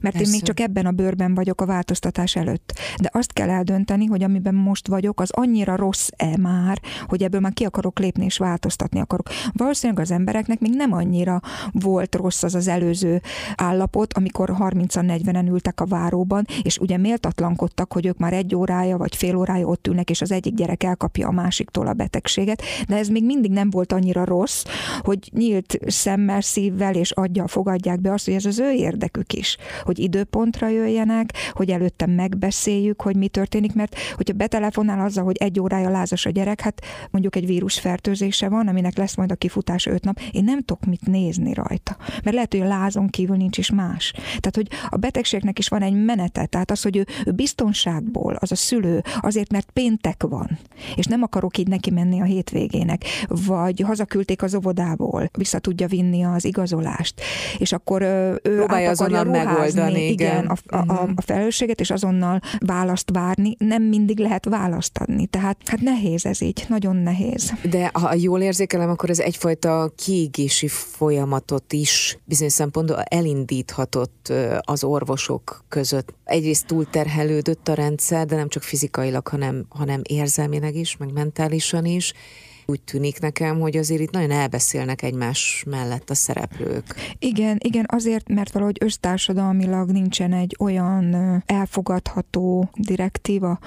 mert 0.00 0.16
Persze. 0.16 0.20
én 0.20 0.30
még 0.30 0.42
csak 0.42 0.60
ebben 0.60 0.86
a 0.86 0.90
bőrben 0.90 1.34
vagyok 1.34 1.60
a 1.60 1.66
változtatás 1.66 2.36
előtt. 2.36 2.72
De 3.00 3.10
azt 3.12 3.32
kell 3.32 3.50
eldönteni, 3.50 4.06
hogy 4.06 4.22
amiben 4.22 4.54
most 4.54 4.88
vagyok, 4.88 5.20
az 5.20 5.30
annyira 5.30 5.76
rossz-e 5.76 6.36
már, 6.36 6.80
hogy 7.06 7.22
ebből 7.22 7.40
már 7.40 7.52
ki 7.52 7.64
akarok 7.64 7.98
lépni 7.98 8.24
és 8.24 8.38
változtatni 8.38 9.00
akarok. 9.00 9.28
Valószínűleg 9.52 10.02
az 10.02 10.10
embereknek 10.10 10.60
még 10.60 10.74
nem 10.74 10.92
annyira 10.92 11.40
volt 11.72 12.14
rossz 12.14 12.42
az 12.42 12.54
az 12.54 12.68
előző 12.68 13.07
előző 13.08 13.22
állapot, 13.56 14.12
amikor 14.12 14.54
30-40-en 14.58 15.48
ültek 15.48 15.80
a 15.80 15.84
váróban, 15.84 16.44
és 16.62 16.78
ugye 16.78 16.96
méltatlankodtak, 16.96 17.92
hogy 17.92 18.06
ők 18.06 18.18
már 18.18 18.32
egy 18.32 18.54
órája 18.54 18.96
vagy 18.96 19.16
fél 19.16 19.36
órája 19.36 19.66
ott 19.66 19.86
ülnek, 19.86 20.10
és 20.10 20.20
az 20.20 20.32
egyik 20.32 20.54
gyerek 20.54 20.82
elkapja 20.82 21.28
a 21.28 21.30
másiktól 21.30 21.86
a 21.86 21.92
betegséget, 21.92 22.62
de 22.88 22.96
ez 22.96 23.08
még 23.08 23.24
mindig 23.24 23.50
nem 23.50 23.70
volt 23.70 23.92
annyira 23.92 24.24
rossz, 24.24 24.64
hogy 25.00 25.30
nyílt 25.32 25.78
szemmel, 25.86 26.40
szívvel 26.40 26.94
és 26.94 27.10
adja 27.10 27.46
fogadják 27.46 28.00
be 28.00 28.12
azt, 28.12 28.24
hogy 28.24 28.34
ez 28.34 28.44
az 28.44 28.58
ő 28.58 28.70
érdekük 28.70 29.32
is, 29.32 29.56
hogy 29.82 29.98
időpontra 29.98 30.68
jöjjenek, 30.68 31.32
hogy 31.52 31.70
előtte 31.70 32.06
megbeszéljük, 32.06 33.02
hogy 33.02 33.16
mi 33.16 33.28
történik, 33.28 33.74
mert 33.74 33.96
hogyha 34.14 34.34
betelefonál 34.34 35.04
azzal, 35.04 35.24
hogy 35.24 35.36
egy 35.36 35.60
órája 35.60 35.90
lázas 35.90 36.26
a 36.26 36.30
gyerek, 36.30 36.60
hát 36.60 36.80
mondjuk 37.10 37.36
egy 37.36 37.46
vírusfertőzése 37.46 38.48
van, 38.48 38.68
aminek 38.68 38.96
lesz 38.96 39.16
majd 39.16 39.30
a 39.30 39.34
kifutás 39.34 39.86
öt 39.86 40.04
nap, 40.04 40.20
én 40.32 40.44
nem 40.44 40.60
tudok 40.60 40.84
mit 40.84 41.06
nézni 41.06 41.54
rajta. 41.54 41.96
Mert 42.22 42.34
lehet, 42.34 42.52
hogy 42.52 42.60
a 42.60 42.66
láz 42.66 42.96
azon 42.98 43.10
kívül 43.10 43.36
nincs 43.36 43.58
is 43.58 43.70
más. 43.70 44.12
Tehát, 44.12 44.54
hogy 44.54 44.68
a 44.88 44.96
betegségnek 44.96 45.58
is 45.58 45.68
van 45.68 45.82
egy 45.82 46.04
menete, 46.04 46.46
tehát 46.46 46.70
az, 46.70 46.82
hogy 46.82 46.96
ő, 46.96 47.06
ő 47.24 47.30
biztonságból, 47.30 48.34
az 48.40 48.52
a 48.52 48.56
szülő, 48.56 49.02
azért, 49.20 49.52
mert 49.52 49.70
péntek 49.70 50.22
van, 50.28 50.58
és 50.96 51.04
nem 51.04 51.22
akarok 51.22 51.58
így 51.58 51.68
neki 51.68 51.90
menni 51.90 52.20
a 52.20 52.24
hétvégének, 52.24 53.04
vagy 53.28 53.80
hazaküldték 53.80 54.42
az 54.42 54.54
óvodából, 54.54 55.30
vissza 55.32 55.58
tudja 55.58 55.86
vinni 55.86 56.24
az 56.24 56.44
igazolást, 56.44 57.20
és 57.58 57.72
akkor 57.72 58.02
ő 58.02 58.38
Próbálja 58.42 58.90
akarja 58.90 59.22
ruházni, 59.22 59.50
megoldani, 59.50 60.08
igen, 60.08 60.12
igen 60.12 60.46
a, 60.46 60.76
a, 60.76 60.76
a, 60.76 60.82
mhm. 60.82 61.12
a 61.16 61.22
felelősséget, 61.22 61.80
és 61.80 61.90
azonnal 61.90 62.40
választ 62.58 63.10
várni, 63.12 63.56
nem 63.58 63.82
mindig 63.82 64.18
lehet 64.18 64.44
választ 64.44 64.98
adni. 64.98 65.26
Tehát 65.26 65.56
hát 65.64 65.80
nehéz 65.80 66.26
ez 66.26 66.40
így, 66.40 66.64
nagyon 66.68 66.96
nehéz. 66.96 67.52
De 67.70 67.90
ha 67.92 68.14
jól 68.14 68.40
érzékelem, 68.40 68.90
akkor 68.90 69.10
ez 69.10 69.18
egyfajta 69.18 69.92
kiégési 69.96 70.68
folyamatot 70.68 71.72
is 71.72 72.18
bizonyos 72.24 72.52
szempontból 72.52 72.87
elindíthatott 72.94 74.32
az 74.60 74.84
orvosok 74.84 75.64
között. 75.68 76.14
Egyrészt 76.24 76.66
túlterhelődött 76.66 77.68
a 77.68 77.74
rendszer, 77.74 78.26
de 78.26 78.36
nem 78.36 78.48
csak 78.48 78.62
fizikailag, 78.62 79.28
hanem, 79.28 79.66
hanem 79.68 80.00
érzelmileg 80.02 80.74
is, 80.74 80.96
meg 80.96 81.12
mentálisan 81.12 81.84
is 81.84 82.12
úgy 82.70 82.80
tűnik 82.80 83.20
nekem, 83.20 83.60
hogy 83.60 83.76
azért 83.76 84.00
itt 84.00 84.10
nagyon 84.10 84.30
elbeszélnek 84.30 85.02
egymás 85.02 85.64
mellett 85.66 86.10
a 86.10 86.14
szereplők. 86.14 87.14
Igen, 87.18 87.58
igen, 87.60 87.86
azért, 87.88 88.28
mert 88.28 88.52
valahogy 88.52 88.76
össztársadalmilag 88.80 89.90
nincsen 89.90 90.32
egy 90.32 90.56
olyan 90.58 91.14
elfogadható 91.46 92.70
direktíva, 92.74 93.58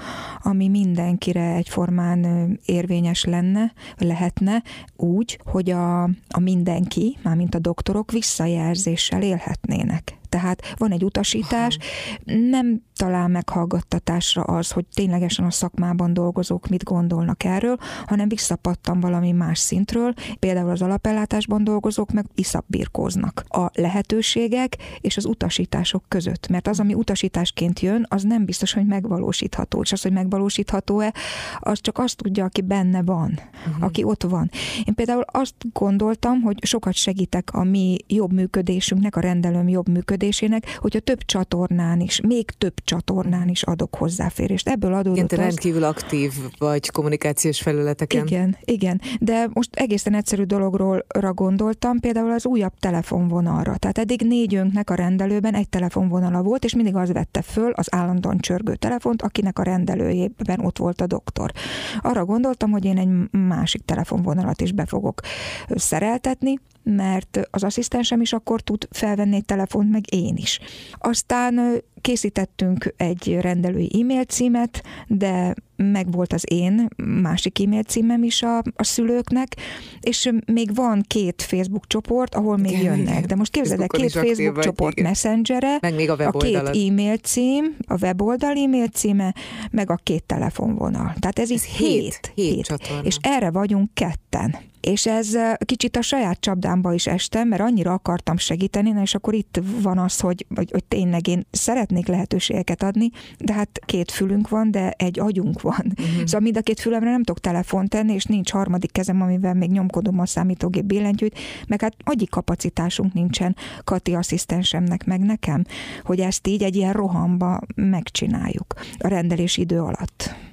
ami 0.42 0.68
mindenkire 0.68 1.54
egyformán 1.54 2.60
érvényes 2.64 3.24
lenne, 3.24 3.72
lehetne 3.98 4.62
úgy, 4.96 5.40
hogy 5.44 5.70
a, 5.70 6.02
a 6.28 6.40
mindenki, 6.40 7.18
mármint 7.22 7.54
a 7.54 7.58
doktorok 7.58 8.10
visszajelzéssel 8.10 9.22
élhetnének. 9.22 10.20
Tehát 10.32 10.74
van 10.76 10.92
egy 10.92 11.04
utasítás, 11.04 11.78
nem 12.24 12.82
talál 12.96 13.28
meghallgattatásra 13.28 14.42
az, 14.42 14.70
hogy 14.70 14.84
ténylegesen 14.94 15.44
a 15.44 15.50
szakmában 15.50 16.12
dolgozók 16.12 16.68
mit 16.68 16.84
gondolnak 16.84 17.44
erről, 17.44 17.76
hanem 18.06 18.28
visszapattan 18.28 19.00
valami 19.00 19.32
más 19.32 19.58
szintről, 19.58 20.14
például 20.38 20.70
az 20.70 20.82
alapellátásban 20.82 21.64
dolgozók 21.64 22.12
meg 22.12 22.26
iszabbirkóznak 22.34 23.44
a 23.48 23.70
lehetőségek 23.74 24.76
és 25.00 25.16
az 25.16 25.24
utasítások 25.24 26.04
között, 26.08 26.48
mert 26.48 26.68
az, 26.68 26.80
ami 26.80 26.94
utasításként 26.94 27.80
jön, 27.80 28.06
az 28.08 28.22
nem 28.22 28.44
biztos, 28.44 28.72
hogy 28.72 28.86
megvalósítható, 28.86 29.80
és 29.80 29.92
az, 29.92 30.02
hogy 30.02 30.12
megvalósítható-e, 30.12 31.14
az 31.58 31.80
csak 31.80 31.98
azt 31.98 32.16
tudja, 32.16 32.44
aki 32.44 32.60
benne 32.60 33.02
van, 33.02 33.40
uh-huh. 33.66 33.84
aki 33.84 34.04
ott 34.04 34.22
van. 34.22 34.50
Én 34.84 34.94
például 34.94 35.24
azt 35.26 35.54
gondoltam, 35.72 36.40
hogy 36.40 36.64
sokat 36.64 36.94
segítek 36.94 37.48
a 37.52 37.64
mi 37.64 37.96
jobb 38.06 38.32
működésünknek, 38.32 39.16
a 39.16 39.20
rendelőm 39.20 39.68
jobb 39.68 39.88
működésének, 40.22 40.78
hogyha 40.78 41.00
több 41.00 41.24
csatornán 41.24 42.00
is, 42.00 42.20
még 42.20 42.50
több 42.50 42.74
csatornán 42.84 43.48
is 43.48 43.62
adok 43.62 43.94
hozzáférést. 43.94 44.68
Ebből 44.68 44.92
adódott 44.92 45.16
Igen, 45.16 45.26
te 45.26 45.36
rendkívül 45.36 45.84
aktív 45.84 46.32
vagy 46.58 46.90
kommunikációs 46.90 47.60
felületeken. 47.60 48.26
Igen, 48.26 48.56
igen. 48.64 49.00
De 49.20 49.48
most 49.52 49.74
egészen 49.74 50.14
egyszerű 50.14 50.42
dologról 50.42 51.06
gondoltam, 51.20 52.00
például 52.00 52.30
az 52.30 52.46
újabb 52.46 52.72
telefonvonalra. 52.80 53.76
Tehát 53.76 53.98
eddig 53.98 54.22
négyünknek 54.22 54.90
a 54.90 54.94
rendelőben 54.94 55.54
egy 55.54 55.68
telefonvonala 55.68 56.42
volt, 56.42 56.64
és 56.64 56.74
mindig 56.74 56.96
az 56.96 57.12
vette 57.12 57.42
föl 57.42 57.70
az 57.70 57.86
állandóan 57.90 58.38
csörgő 58.38 58.74
telefont, 58.74 59.22
akinek 59.22 59.58
a 59.58 59.62
rendelőjében 59.62 60.60
ott 60.60 60.78
volt 60.78 61.00
a 61.00 61.06
doktor. 61.06 61.52
Arra 62.00 62.24
gondoltam, 62.24 62.70
hogy 62.70 62.84
én 62.84 62.98
egy 62.98 63.38
másik 63.38 63.84
telefonvonalat 63.84 64.60
is 64.60 64.72
be 64.72 64.86
fogok 64.86 65.20
szereltetni, 65.68 66.58
mert 66.82 67.40
az 67.50 67.64
asszisztensem 67.64 68.20
is 68.20 68.32
akkor 68.32 68.60
tud 68.60 68.88
felvenni 68.90 69.34
egy 69.34 69.44
telefont, 69.44 69.90
meg 69.90 70.14
én 70.14 70.36
is. 70.36 70.60
Aztán 70.98 71.82
készítettünk 72.00 72.94
egy 72.96 73.38
rendelői 73.40 73.90
e-mail 74.00 74.24
címet, 74.24 74.82
de 75.06 75.54
meg 75.76 76.12
volt 76.12 76.32
az 76.32 76.44
én 76.48 76.88
másik 77.22 77.60
e-mail 77.60 77.82
címem 77.82 78.22
is 78.22 78.42
a, 78.42 78.58
a 78.76 78.84
szülőknek, 78.84 79.56
és 80.00 80.30
még 80.46 80.74
van 80.74 81.04
két 81.06 81.42
Facebook 81.42 81.86
csoport, 81.86 82.34
ahol 82.34 82.56
még 82.56 82.72
igen, 82.72 82.96
jönnek. 82.96 83.26
De 83.26 83.34
most 83.34 83.52
képzeld 83.52 83.80
el, 83.80 83.86
két 83.86 84.12
Facebook 84.12 84.54
vagy, 84.54 84.64
csoport 84.64 84.98
igen. 84.98 85.08
messengere, 85.08 85.78
meg 85.80 85.94
még 85.94 86.10
a, 86.10 86.16
a 86.26 86.30
két 86.30 86.56
e-mail 86.56 87.16
cím, 87.16 87.76
a 87.86 87.98
weboldal 88.00 88.56
e-mail 88.56 88.86
címe, 88.86 89.34
meg 89.70 89.90
a 89.90 89.98
két 90.02 90.24
telefonvonal. 90.24 91.14
Tehát 91.20 91.38
ez, 91.38 91.50
ez 91.50 91.50
így 91.50 91.64
hét, 91.64 92.32
hét, 92.34 92.66
hét. 92.66 92.78
És 93.02 93.16
erre 93.20 93.50
vagyunk 93.50 93.94
ketten. 93.94 94.70
És 94.82 95.06
ez 95.06 95.36
kicsit 95.64 95.96
a 95.96 96.02
saját 96.02 96.40
csapdámba 96.40 96.92
is 96.92 97.06
estem, 97.06 97.48
mert 97.48 97.62
annyira 97.62 97.92
akartam 97.92 98.36
segíteni, 98.36 98.90
na 98.90 99.00
és 99.00 99.14
akkor 99.14 99.34
itt 99.34 99.60
van 99.82 99.98
az, 99.98 100.20
hogy, 100.20 100.46
hogy, 100.54 100.70
hogy 100.70 100.84
tényleg 100.84 101.28
én 101.28 101.46
szeretnék 101.50 102.06
lehetőségeket 102.06 102.82
adni, 102.82 103.10
de 103.38 103.52
hát 103.52 103.80
két 103.84 104.10
fülünk 104.10 104.48
van, 104.48 104.70
de 104.70 104.90
egy 104.90 105.20
agyunk 105.20 105.60
van. 105.60 105.94
Uh-huh. 105.98 106.24
Szóval 106.24 106.40
mind 106.40 106.56
a 106.56 106.60
két 106.60 106.80
fülemre 106.80 107.10
nem 107.10 107.22
tudok 107.22 107.40
telefont 107.40 107.88
tenni, 107.88 108.12
és 108.12 108.24
nincs 108.24 108.50
harmadik 108.50 108.92
kezem, 108.92 109.22
amivel 109.22 109.54
még 109.54 109.70
nyomkodom 109.70 110.18
a 110.18 110.26
számítógép 110.26 110.84
billentyűt, 110.84 111.38
meg 111.66 111.80
hát 111.80 111.94
agyi 112.04 112.26
kapacitásunk 112.26 113.12
nincsen 113.12 113.56
Kati 113.84 114.14
asszisztensemnek, 114.14 115.04
meg 115.04 115.20
nekem, 115.20 115.64
hogy 116.04 116.20
ezt 116.20 116.46
így 116.46 116.62
egy 116.62 116.76
ilyen 116.76 116.92
rohamba 116.92 117.60
megcsináljuk 117.74 118.74
a 118.98 119.08
rendelés 119.08 119.56
idő 119.56 119.80
alatt. 119.80 120.51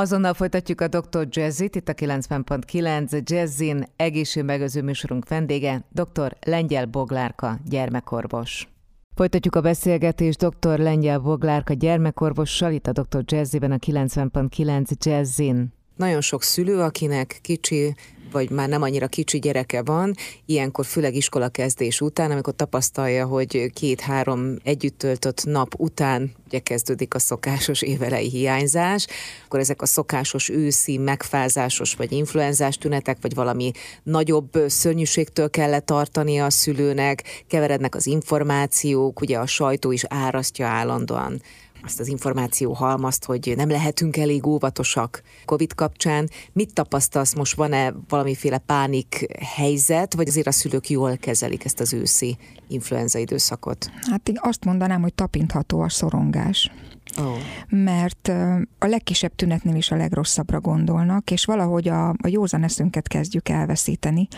Azonnal 0.00 0.34
folytatjuk 0.34 0.80
a 0.80 0.88
Dr. 0.88 1.26
Jazzit, 1.30 1.76
itt 1.76 1.88
a 1.88 1.94
90.9 1.94 3.30
Jazzin 3.30 3.84
egészségmegőző 3.96 4.82
műsorunk 4.82 5.28
vendége, 5.28 5.84
dr. 5.88 6.36
Lengyel 6.46 6.86
Boglárka, 6.86 7.58
gyermekorvos. 7.64 8.68
Folytatjuk 9.14 9.54
a 9.54 9.60
beszélgetést 9.60 10.46
dr. 10.46 10.78
Lengyel 10.78 11.18
Boglárka 11.18 11.72
gyermekorvossal, 11.72 12.72
itt 12.72 12.86
a 12.86 12.92
Dr. 12.92 13.22
Jazziben 13.24 13.72
a 13.72 13.76
90.9 13.76 14.90
Jazzin. 14.98 15.77
Nagyon 15.98 16.20
sok 16.20 16.42
szülő, 16.42 16.80
akinek 16.80 17.38
kicsi 17.42 17.94
vagy 18.32 18.50
már 18.50 18.68
nem 18.68 18.82
annyira 18.82 19.06
kicsi 19.06 19.38
gyereke 19.38 19.82
van, 19.82 20.14
ilyenkor 20.46 20.86
főleg 20.86 21.14
iskolakezdés 21.14 22.00
után, 22.00 22.30
amikor 22.30 22.54
tapasztalja, 22.54 23.26
hogy 23.26 23.70
két-három 23.72 24.54
együtt 24.64 24.98
töltött 24.98 25.44
nap 25.44 25.74
után 25.76 26.32
ugye 26.46 26.58
kezdődik 26.58 27.14
a 27.14 27.18
szokásos 27.18 27.82
évelei 27.82 28.28
hiányzás, 28.28 29.06
akkor 29.44 29.60
ezek 29.60 29.82
a 29.82 29.86
szokásos 29.86 30.48
őszi, 30.48 30.98
megfázásos 30.98 31.94
vagy 31.94 32.12
influenzás 32.12 32.76
tünetek, 32.76 33.18
vagy 33.20 33.34
valami 33.34 33.70
nagyobb 34.02 34.50
szörnyűségtől 34.66 35.50
kellett 35.50 35.86
tartani 35.86 36.38
a 36.38 36.50
szülőnek, 36.50 37.44
keverednek 37.46 37.94
az 37.94 38.06
információk, 38.06 39.20
ugye 39.20 39.38
a 39.38 39.46
sajtó 39.46 39.92
is 39.92 40.04
árasztja 40.08 40.66
állandóan 40.66 41.40
azt 41.82 42.00
az 42.00 42.08
információ 42.08 42.72
halmazt, 42.72 43.24
hogy 43.24 43.52
nem 43.56 43.68
lehetünk 43.68 44.16
elég 44.16 44.46
óvatosak 44.46 45.22
COVID 45.44 45.74
kapcsán. 45.74 46.28
Mit 46.52 46.72
tapasztalsz 46.72 47.34
most? 47.34 47.54
Van-e 47.54 47.94
valamiféle 48.08 48.58
pánik 48.58 49.26
helyzet, 49.56 50.14
vagy 50.14 50.28
azért 50.28 50.46
a 50.46 50.52
szülők 50.52 50.90
jól 50.90 51.16
kezelik 51.16 51.64
ezt 51.64 51.80
az 51.80 51.92
őszi 51.92 52.36
influenza 52.68 53.18
időszakot? 53.18 53.90
Hát 54.10 54.28
én 54.28 54.38
azt 54.40 54.64
mondanám, 54.64 55.00
hogy 55.00 55.14
tapintható 55.14 55.80
a 55.80 55.88
szorongás. 55.88 56.70
Mert 57.68 58.28
a 58.78 58.86
legkisebb 58.86 59.34
tünetnél 59.34 59.74
is 59.74 59.90
a 59.90 59.96
legrosszabbra 59.96 60.60
gondolnak, 60.60 61.30
és 61.30 61.44
valahogy 61.44 61.88
a, 61.88 62.08
a 62.08 62.28
józan 62.28 62.62
eszünket 62.62 63.08
kezdjük 63.08 63.48
elveszíteni 63.48 64.28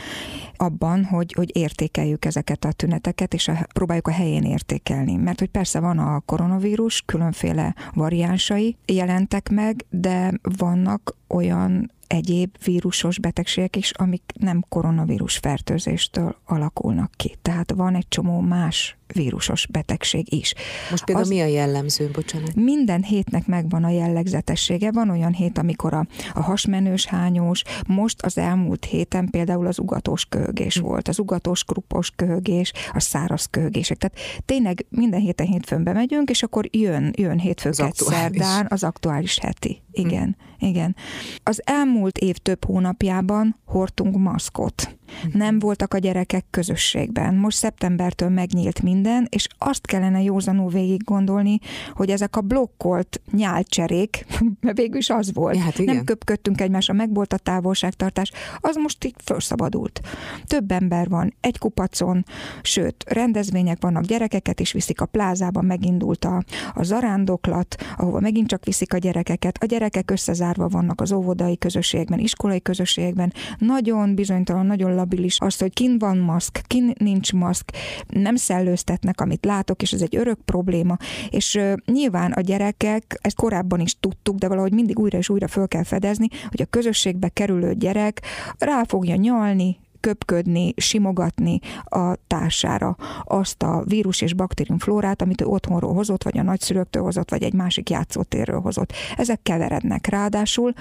abban, 0.57 1.05
hogy, 1.05 1.33
hogy 1.33 1.57
értékeljük 1.57 2.25
ezeket 2.25 2.65
a 2.65 2.73
tüneteket, 2.73 3.35
és 3.35 3.49
a, 3.49 3.67
próbáljuk 3.73 4.09
a 4.09 4.13
helyén 4.13 4.43
értékelni. 4.43 5.17
Mert 5.17 5.39
hogy 5.39 5.51
persze 5.51 5.81
van 5.81 5.99
a 5.99 6.21
koronavírus, 6.21 7.03
különféle 7.07 7.75
variánsai 7.95 8.77
jelentek 8.87 9.49
meg, 9.49 9.85
de 9.91 10.33
vannak 10.43 11.17
olyan 11.29 11.91
egyéb 12.13 12.57
vírusos 12.65 13.19
betegségek 13.19 13.77
is, 13.77 13.91
amik 13.91 14.23
nem 14.39 14.65
koronavírus 14.69 15.37
fertőzéstől 15.37 16.37
alakulnak 16.45 17.11
ki. 17.17 17.37
Tehát 17.43 17.73
van 17.73 17.95
egy 17.95 18.09
csomó 18.09 18.41
más 18.41 18.99
vírusos 19.13 19.67
betegség 19.67 20.33
is. 20.33 20.55
Most 20.91 21.05
például 21.05 21.27
Az, 21.27 21.33
mi 21.33 21.41
a 21.41 21.47
jellemző, 21.47 22.11
bocsánat? 22.13 22.55
Minden 22.55 23.03
hétnek 23.03 23.47
megvan 23.47 23.85
a 23.85 23.91
jellegzetessége. 23.91 24.91
Van 24.93 25.11
olyan 25.11 25.33
hét, 25.33 25.59
amikor 25.59 25.95
a, 25.95 26.07
a 26.35 26.41
hasmenős 26.41 27.07
hányós, 27.07 27.63
most 27.87 28.23
az 28.23 28.39
elmúlt 28.39 28.85
héten 28.85 29.29
például 29.31 29.67
az 29.67 29.79
ugatós 29.79 30.25
köhögés 30.25 30.79
hm. 30.79 30.85
volt, 30.85 31.09
az 31.09 31.19
ugatós 31.19 31.65
krupos 31.65 32.11
köhögés, 32.17 32.73
a 32.93 33.01
száraz 33.01 33.47
köhögések. 33.47 33.97
Tehát 33.99 34.19
tényleg 34.45 34.87
minden 34.89 35.21
héten 35.21 35.47
hétfőn 35.47 35.85
bemegyünk, 35.85 36.31
és 36.31 36.43
akkor 36.43 36.69
jön, 36.71 37.13
jön 37.17 37.39
hétfőket 37.39 37.95
szerdán 37.95 38.67
az 38.69 38.85
aktuális 38.85 39.39
heti 39.39 39.83
igen, 39.93 40.37
hm. 40.39 40.50
Igen. 40.61 40.97
Az 41.43 41.63
elmúlt 41.65 42.19
év 42.19 42.37
több 42.37 42.65
hónapjában 42.65 43.57
hordtunk 43.65 44.17
maszkot. 44.17 44.99
Hm. 45.23 45.39
Nem 45.39 45.59
voltak 45.59 45.95
a 45.95 45.99
gyerekek 45.99 46.45
közösségben. 46.51 47.35
Most 47.35 47.57
szeptembertől 47.57 48.29
megnyílt 48.29 48.83
minden, 48.83 49.27
és 49.31 49.47
azt 49.59 49.87
kellene 49.87 50.23
józanul 50.23 50.71
végig 50.71 51.03
gondolni, 51.05 51.59
hogy 51.93 52.11
ezek 52.11 52.37
a 52.37 52.41
blokkolt 52.41 53.21
nyálcserék, 53.33 54.27
mert 54.61 54.77
végül 54.77 54.97
is 54.97 55.11
az 55.11 55.33
volt. 55.33 55.57
Ja, 55.57 55.63
hát 55.63 55.79
igen. 55.79 55.95
Nem 55.95 56.05
köpködtünk 56.05 56.61
egymásra, 56.61 56.95
meg 56.95 57.15
volt 57.15 57.33
a 57.33 57.39
távolságtartás, 57.39 58.33
az 58.61 58.77
most 58.77 59.05
így 59.05 59.15
felszabadult. 59.17 60.01
Több 60.45 60.71
ember 60.71 61.09
van 61.09 61.35
egy 61.41 61.59
kupacon, 61.59 62.25
sőt, 62.63 63.05
rendezvények 63.09 63.77
vannak, 63.81 64.05
gyerekeket 64.05 64.61
is 64.61 64.73
viszik 64.73 65.01
a 65.01 65.07
plázában, 65.07 65.65
megindult 65.65 66.25
a, 66.25 66.43
a 66.75 66.83
zarándoklat, 66.83 67.77
ahova 67.97 68.21
megint 68.21 68.49
csak 68.49 68.65
viszik 68.65 68.95
a 68.95 68.99
gyerekeket. 68.99 69.63
A 69.63 69.67
gyerekek 69.67 70.11
összezárva 70.51 70.69
vannak 70.69 71.01
az 71.01 71.13
óvodai 71.13 71.59
közösségben, 71.59 72.19
iskolai 72.19 72.61
közösségben. 72.61 73.33
Nagyon 73.59 74.15
bizonytalan, 74.15 74.67
nagyon 74.67 74.95
labilis 74.95 75.37
az, 75.41 75.59
hogy 75.59 75.73
kin 75.73 75.99
van 75.99 76.19
maszk, 76.19 76.61
kin 76.67 76.93
nincs 76.99 77.33
maszk, 77.33 77.71
nem 78.09 78.37
szellőztetnek, 78.37 79.21
amit 79.21 79.45
látok, 79.45 79.83
és 79.83 79.93
ez 79.93 80.03
egy 80.03 80.17
örök 80.17 80.39
probléma. 80.45 80.97
És 81.31 81.55
uh, 81.55 81.73
nyilván 81.85 82.33
a 82.33 82.41
gyerekek, 82.41 83.19
ezt 83.21 83.37
korábban 83.37 83.81
is 83.81 83.97
tudtuk, 84.01 84.37
de 84.39 84.49
valahogy 84.49 84.73
mindig 84.73 84.99
újra 84.99 85.19
és 85.19 85.29
újra 85.29 85.49
föl 85.49 85.69
kell 85.69 85.85
fedezni, 85.85 86.27
hogy 86.49 86.63
a 86.63 86.71
közösségbe 86.71 87.29
kerülő 87.29 87.75
gyerek 87.75 88.23
rá 88.59 88.85
fogja 88.85 89.15
nyalni, 89.15 89.79
köpködni, 90.01 90.75
simogatni 90.77 91.59
a 91.85 92.15
társára 92.27 92.97
azt 93.25 93.63
a 93.63 93.83
vírus 93.87 94.21
és 94.21 94.35
baktériumflórát, 94.35 95.23
amit 95.23 95.41
ő 95.41 95.45
otthonról 95.45 95.95
hozott, 95.95 96.23
vagy 96.23 96.39
a 96.39 96.43
nagyszülőktől 96.43 97.03
hozott, 97.03 97.31
vagy 97.31 97.43
egy 97.43 97.53
másik 97.53 97.91
játszótérről 97.91 98.61
hozott. 98.61 98.93
Ezek 99.17 99.43
keverednek. 99.43 100.07
Ráadásul 100.07 100.73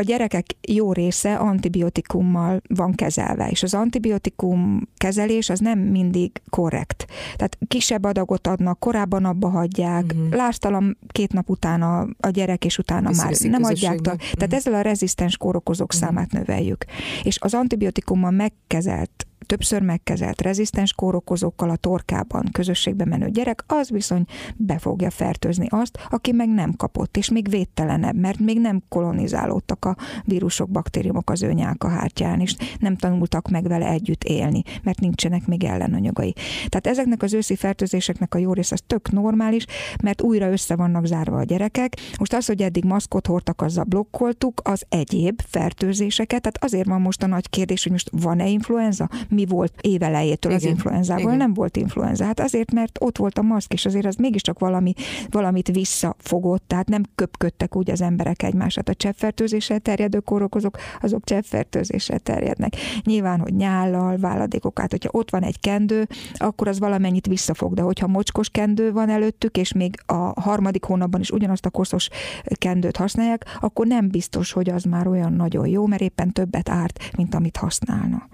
a 0.00 0.02
gyerekek 0.02 0.46
jó 0.68 0.92
része 0.92 1.34
antibiotikummal 1.34 2.60
van 2.68 2.94
kezelve, 2.94 3.48
és 3.48 3.62
az 3.62 3.74
antibiotikum 3.74 4.88
kezelés 4.96 5.48
az 5.48 5.58
nem 5.58 5.78
mindig 5.78 6.42
korrekt. 6.50 7.06
Tehát 7.36 7.58
kisebb 7.68 8.04
adagot 8.04 8.46
adnak, 8.46 8.78
korábban 8.78 9.24
abba 9.24 9.48
hagyják, 9.48 10.04
uh-huh. 10.04 10.30
láztalan 10.30 10.98
két 11.08 11.32
nap 11.32 11.48
utána 11.48 12.06
a 12.20 12.28
gyerek, 12.30 12.64
és 12.64 12.78
utána 12.78 13.08
Viszi 13.08 13.48
már 13.48 13.60
nem 13.60 13.70
adják. 13.70 13.98
Uh-huh. 14.00 14.16
Tehát 14.16 14.46
mhm. 14.46 14.54
ezzel 14.54 14.74
a 14.74 14.80
rezisztens 14.80 15.36
kórokozók 15.36 15.92
uh-huh. 15.92 16.08
számát 16.08 16.32
növeljük. 16.32 16.84
És 17.22 17.38
az 17.40 17.54
antibiotikummal 17.54 18.30
megkezelt 18.30 19.26
többször 19.50 19.82
megkezelt 19.82 20.40
rezisztens 20.40 20.92
kórokozókkal 20.92 21.70
a 21.70 21.76
torkában 21.76 22.48
közösségbe 22.52 23.04
menő 23.04 23.30
gyerek, 23.30 23.64
az 23.66 23.90
viszony 23.90 24.24
be 24.56 24.78
fogja 24.78 25.10
fertőzni 25.10 25.66
azt, 25.68 25.98
aki 26.08 26.32
meg 26.32 26.48
nem 26.48 26.72
kapott, 26.76 27.16
és 27.16 27.30
még 27.30 27.48
védtelenebb, 27.48 28.16
mert 28.16 28.38
még 28.38 28.60
nem 28.60 28.82
kolonizálódtak 28.88 29.84
a 29.84 29.96
vírusok, 30.24 30.70
baktériumok 30.70 31.30
az 31.30 31.42
ő 31.42 31.52
nyálkahártyán, 31.52 32.40
és 32.40 32.56
nem 32.78 32.96
tanultak 32.96 33.48
meg 33.48 33.68
vele 33.68 33.86
együtt 33.86 34.24
élni, 34.24 34.62
mert 34.82 35.00
nincsenek 35.00 35.46
még 35.46 35.64
ellenanyagai. 35.64 36.32
Tehát 36.68 36.86
ezeknek 36.86 37.22
az 37.22 37.34
őszi 37.34 37.56
fertőzéseknek 37.56 38.34
a 38.34 38.38
jó 38.38 38.52
része 38.52 38.74
az 38.74 38.82
tök 38.86 39.10
normális, 39.10 39.64
mert 40.02 40.22
újra 40.22 40.50
össze 40.50 40.76
vannak 40.76 41.06
zárva 41.06 41.38
a 41.38 41.44
gyerekek. 41.44 41.96
Most 42.18 42.34
az, 42.34 42.46
hogy 42.46 42.62
eddig 42.62 42.84
maszkot 42.84 43.26
hordtak, 43.26 43.62
azzal 43.62 43.84
blokkoltuk 43.84 44.60
az 44.64 44.84
egyéb 44.88 45.40
fertőzéseket, 45.46 46.40
tehát 46.40 46.64
azért 46.64 46.88
van 46.88 47.00
most 47.00 47.22
a 47.22 47.26
nagy 47.26 47.48
kérdés, 47.48 47.82
hogy 47.82 47.92
most 47.92 48.10
van-e 48.12 48.48
influenza, 48.48 49.08
mi 49.28 49.39
volt 49.46 49.72
évelejétől 49.80 50.52
az 50.52 50.64
influenzából, 50.64 51.24
Igen. 51.24 51.36
nem 51.36 51.54
volt 51.54 51.76
influenza. 51.76 52.24
Hát 52.24 52.40
azért, 52.40 52.72
mert 52.72 52.98
ott 53.00 53.18
volt 53.18 53.38
a 53.38 53.42
maszk, 53.42 53.72
és 53.72 53.86
azért 53.86 54.06
az 54.06 54.14
mégiscsak 54.14 54.58
valami, 54.58 54.92
valamit 55.30 55.68
visszafogott, 55.68 56.62
tehát 56.66 56.88
nem 56.88 57.02
köpködtek 57.14 57.76
úgy 57.76 57.90
az 57.90 58.00
emberek 58.00 58.42
egymását. 58.42 58.88
A 58.88 58.94
cseppfertőzéssel 58.94 59.78
terjedő 59.78 60.18
kórokozók, 60.18 60.78
azok 61.00 61.24
cseppfertőzéssel 61.24 62.18
terjednek. 62.18 62.76
Nyilván, 63.04 63.40
hogy 63.40 63.54
nyállal, 63.54 64.16
váladékok 64.16 64.80
át, 64.80 64.90
hogyha 64.90 65.10
ott 65.12 65.30
van 65.30 65.42
egy 65.42 65.60
kendő, 65.60 66.08
akkor 66.34 66.68
az 66.68 66.78
valamennyit 66.78 67.26
visszafog, 67.26 67.74
de 67.74 67.82
hogyha 67.82 68.06
mocskos 68.06 68.48
kendő 68.48 68.92
van 68.92 69.08
előttük, 69.08 69.56
és 69.56 69.72
még 69.72 69.94
a 70.06 70.40
harmadik 70.40 70.84
hónapban 70.84 71.20
is 71.20 71.30
ugyanazt 71.30 71.66
a 71.66 71.70
koszos 71.70 72.08
kendőt 72.54 72.96
használják, 72.96 73.44
akkor 73.60 73.86
nem 73.86 74.08
biztos, 74.08 74.52
hogy 74.52 74.70
az 74.70 74.84
már 74.84 75.06
olyan 75.06 75.32
nagyon 75.32 75.66
jó, 75.66 75.86
mert 75.86 76.02
éppen 76.02 76.32
többet 76.32 76.68
árt, 76.68 77.10
mint 77.16 77.34
amit 77.34 77.56
használna. 77.56 78.28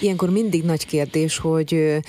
Ilyenkor 0.00 0.30
mindig 0.50 0.66
nagy 0.66 0.86
kérdés, 0.86 1.38
hogy 1.38 2.00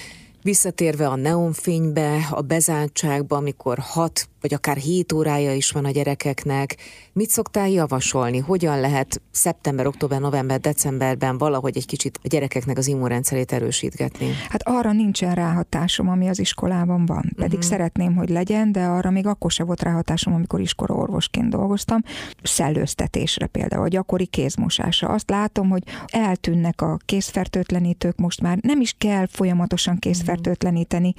visszatérve 0.43 1.07
a 1.07 1.15
neonfénybe, 1.15 2.27
a 2.31 2.41
bezártságba, 2.41 3.35
amikor 3.35 3.77
hat 3.79 4.29
vagy 4.41 4.53
akár 4.53 4.77
7 4.77 5.11
órája 5.11 5.53
is 5.53 5.71
van 5.71 5.85
a 5.85 5.91
gyerekeknek. 5.91 6.75
Mit 7.13 7.29
szoktál 7.29 7.69
javasolni? 7.69 8.37
Hogyan 8.37 8.79
lehet 8.79 9.21
szeptember, 9.31 9.87
október, 9.87 10.19
november, 10.19 10.59
decemberben 10.59 11.37
valahogy 11.37 11.77
egy 11.77 11.85
kicsit 11.85 12.19
a 12.23 12.27
gyerekeknek 12.27 12.77
az 12.77 12.87
immunrendszerét 12.87 13.51
erősítgetni? 13.51 14.31
Hát 14.49 14.67
arra 14.67 14.91
nincsen 14.91 15.35
ráhatásom, 15.35 16.09
ami 16.09 16.27
az 16.27 16.39
iskolában 16.39 17.05
van. 17.05 17.31
Pedig 17.35 17.57
uh-huh. 17.57 17.69
szeretném, 17.69 18.15
hogy 18.15 18.29
legyen, 18.29 18.71
de 18.71 18.83
arra 18.83 19.09
még 19.09 19.27
akkor 19.27 19.51
se 19.51 19.63
volt 19.63 19.81
ráhatásom, 19.81 20.33
amikor 20.33 20.59
iskola 20.59 20.95
orvosként 20.95 21.49
dolgoztam. 21.49 22.01
Szellőztetésre 22.43 23.45
például, 23.47 23.83
a 23.83 23.87
gyakori 23.87 24.25
kézmosásra. 24.25 25.07
Azt 25.07 25.29
látom, 25.29 25.69
hogy 25.69 25.83
eltűnnek 26.07 26.81
a 26.81 26.97
kézfertőtlenítők 27.05 28.17
most 28.17 28.41
már. 28.41 28.57
Nem 28.61 28.81
is 28.81 28.95
kell 28.97 29.27
folyamatosan 29.27 29.97
kézfertőtleníteni, 29.97 31.13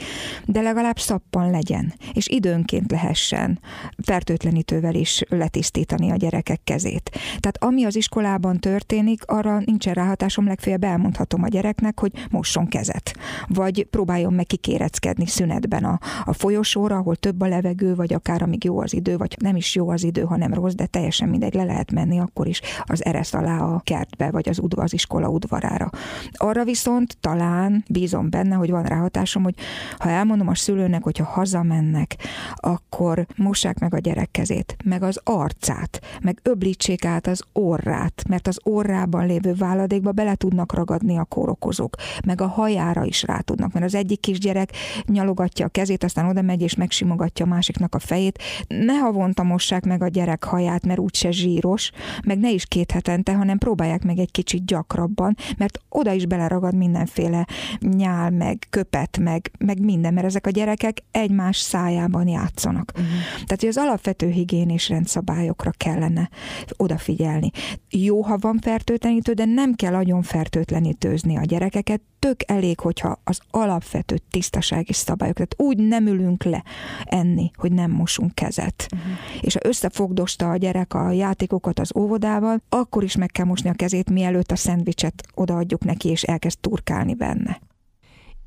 de 0.45 0.61
legalább 0.61 0.99
szappan 0.99 1.51
legyen. 1.51 1.95
És 2.13 2.29
időnként 2.29 2.87
lehet 2.87 3.10
lehessen 3.11 3.61
fertőtlenítővel 4.03 4.95
is 4.95 5.23
letisztítani 5.29 6.11
a 6.11 6.17
gyerekek 6.17 6.61
kezét. 6.65 7.11
Tehát 7.11 7.57
ami 7.63 7.85
az 7.85 7.97
iskolában 7.97 8.59
történik, 8.59 9.23
arra 9.27 9.63
nincsen 9.65 9.95
ráhatásom, 9.95 10.47
legfeljebb 10.47 10.85
elmondhatom 10.85 11.43
a 11.43 11.49
gyereknek, 11.49 12.01
hogy 12.01 12.13
mosson 12.31 12.67
kezet. 12.67 13.17
Vagy 13.47 13.87
próbáljon 13.91 14.33
meg 14.33 14.47
kikéreckedni 14.47 15.27
szünetben 15.27 15.85
a, 15.85 15.99
a 16.25 16.33
folyosóra, 16.33 16.97
ahol 16.97 17.17
több 17.17 17.41
a 17.41 17.47
levegő, 17.47 17.95
vagy 17.95 18.13
akár 18.13 18.43
amíg 18.43 18.65
jó 18.65 18.81
az 18.81 18.95
idő, 18.95 19.17
vagy 19.17 19.37
nem 19.41 19.57
is 19.57 19.75
jó 19.75 19.89
az 19.89 20.05
idő, 20.05 20.23
hanem 20.23 20.55
rossz, 20.55 20.75
de 20.75 20.87
teljesen 20.87 21.29
mindegy, 21.29 21.55
le 21.55 21.65
lehet 21.65 21.93
menni 21.93 22.19
akkor 22.19 22.47
is 22.47 22.61
az 22.85 23.05
ereszt 23.05 23.35
alá 23.35 23.59
a 23.59 23.81
kertbe, 23.85 24.31
vagy 24.31 24.49
az, 24.49 24.59
udva, 24.59 24.83
az 24.83 24.93
iskola 24.93 25.29
udvarára. 25.29 25.91
Arra 26.33 26.65
viszont 26.65 27.17
talán 27.21 27.85
bízom 27.89 28.31
benne, 28.31 28.55
hogy 28.55 28.71
van 28.71 28.83
ráhatásom, 28.83 29.43
hogy 29.43 29.55
ha 29.99 30.09
elmondom 30.09 30.49
a 30.49 30.55
szülőnek, 30.55 31.03
hogyha 31.03 31.25
hazamennek, 31.25 32.17
akkor 32.55 33.00
akkor 33.01 33.27
mossák 33.37 33.79
meg 33.79 33.95
a 33.95 33.99
gyerek 33.99 34.31
kezét, 34.31 34.77
meg 34.85 35.03
az 35.03 35.21
arcát, 35.25 36.01
meg 36.23 36.41
öblítsék 36.43 37.05
át 37.05 37.27
az 37.27 37.43
orrát, 37.53 38.23
mert 38.29 38.49
az 38.49 38.59
orrában 38.63 39.27
lévő 39.27 39.55
váladékba 39.55 40.13
bele 40.13 40.35
tudnak 40.35 40.75
ragadni 40.75 41.19
a 41.19 41.25
kórokozók, 41.25 41.97
meg 42.25 42.41
a 42.41 42.47
hajára 42.47 43.05
is 43.05 43.23
rá 43.23 43.39
tudnak, 43.39 43.73
mert 43.73 43.85
az 43.85 43.95
egyik 43.95 44.21
kisgyerek 44.21 44.71
nyalogatja 45.07 45.67
a 45.67 45.69
kezét, 45.69 46.05
aztán 46.05 46.29
oda 46.29 46.43
megy 46.43 46.63
és 46.63 46.75
megsimogatja 46.75 47.45
a 47.45 47.49
másiknak 47.49 47.95
a 47.95 47.99
fejét. 47.99 48.43
Ne 48.69 48.95
havonta 48.95 49.43
mossák 49.43 49.85
meg 49.85 50.03
a 50.03 50.09
gyerek 50.09 50.45
haját, 50.45 50.87
mert 50.87 50.99
úgyse 50.99 51.31
zsíros, 51.31 51.91
meg 52.25 52.39
ne 52.39 52.51
is 52.51 52.67
két 52.67 52.91
hetente, 52.91 53.35
hanem 53.35 53.59
próbálják 53.59 54.05
meg 54.05 54.19
egy 54.19 54.31
kicsit 54.31 54.65
gyakrabban, 54.65 55.37
mert 55.57 55.81
oda 55.89 56.13
is 56.13 56.27
beleragad 56.27 56.75
mindenféle 56.75 57.47
nyál, 57.81 58.31
meg 58.31 58.67
köpet, 58.71 59.19
meg, 59.19 59.51
meg 59.59 59.81
minden, 59.81 60.15
mert 60.15 60.27
ezek 60.27 60.47
a 60.47 60.51
gyerekek 60.51 61.03
egymás 61.11 61.57
szájában 61.57 62.29
játszanak. 62.29 62.90
Uh-huh. 62.95 63.11
Tehát, 63.33 63.61
hogy 63.61 63.69
az 63.69 63.77
alapvető 63.77 64.31
higiénés 64.31 64.89
rendszabályokra 64.89 65.71
kellene 65.77 66.31
odafigyelni. 66.77 67.51
Jó, 67.91 68.23
ha 68.23 68.39
van 68.39 68.59
fertőtlenítő, 68.63 69.33
de 69.33 69.45
nem 69.45 69.75
kell 69.75 69.93
nagyon 69.93 70.23
fertőtlenítőzni 70.23 71.37
a 71.37 71.45
gyerekeket, 71.45 72.01
tök 72.19 72.41
elég, 72.47 72.81
hogyha 72.81 73.21
az 73.25 73.41
alapvető 73.51 74.19
tisztasági 74.31 74.93
szabályok, 74.93 75.35
tehát 75.35 75.55
úgy 75.57 75.79
nem 75.79 76.07
ülünk 76.07 76.45
le 76.45 76.65
enni, 77.05 77.51
hogy 77.55 77.73
nem 77.73 77.91
mosunk 77.91 78.35
kezet. 78.35 78.87
Uh-huh. 78.93 79.11
És 79.41 79.55
ha 79.55 79.61
összefogdosta 79.63 80.51
a 80.51 80.57
gyerek 80.57 80.95
a 80.95 81.11
játékokat 81.11 81.79
az 81.79 81.97
óvodával, 81.97 82.63
akkor 82.69 83.05
is 83.05 83.17
meg 83.17 83.31
kell 83.31 83.47
mosni 83.47 83.69
a 83.69 83.73
kezét, 83.73 84.11
mielőtt 84.11 84.51
a 84.51 84.57
szendvicset 84.57 85.23
odaadjuk 85.35 85.85
neki, 85.85 86.09
és 86.09 86.23
elkezd 86.23 86.59
turkálni 86.59 87.15
benne. 87.15 87.61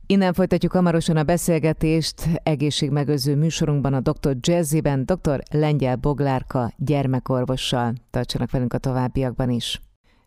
Innen 0.06 0.34
folytatjuk 0.34 0.72
hamarosan 0.72 1.18
a 1.18 1.24
beszélgetést 1.24 2.30
egészségmegőző 2.44 3.36
műsorunkban 3.36 3.94
a 3.94 4.00
Dr. 4.00 4.38
Jazziben, 4.42 5.06
dr. 5.06 5.44
Lengyel 5.52 5.96
Boglárka 5.96 6.74
gyermekorvossal. 6.78 7.94
Tartsanak 8.10 8.52
velünk 8.52 8.74
a 8.74 8.78
továbbiakban 8.78 9.50
is. 9.50 9.82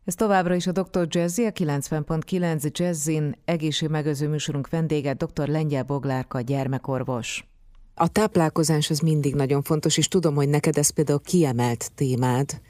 Ez 0.05 0.15
továbbra 0.15 0.55
is 0.55 0.67
a 0.67 0.73
Dr. 0.73 1.07
Jazzy, 1.09 1.45
a 1.45 1.51
90.9 1.51 2.79
Jazzin 2.79 3.35
egészségmegőző 3.45 4.29
műsorunk 4.29 4.69
vendége, 4.69 5.15
dr. 5.15 5.49
Lengyel 5.49 5.83
Boglárka 5.83 6.41
gyermekorvos. 6.41 7.49
A 7.95 8.09
táplálkozás 8.09 8.91
az 8.91 8.99
mindig 8.99 9.35
nagyon 9.35 9.63
fontos, 9.63 9.97
és 9.97 10.09
tudom, 10.09 10.35
hogy 10.35 10.49
neked 10.49 10.79
ez 10.79 10.91
például 10.91 11.21
kiemelt 11.25 11.91
témád 11.95 12.61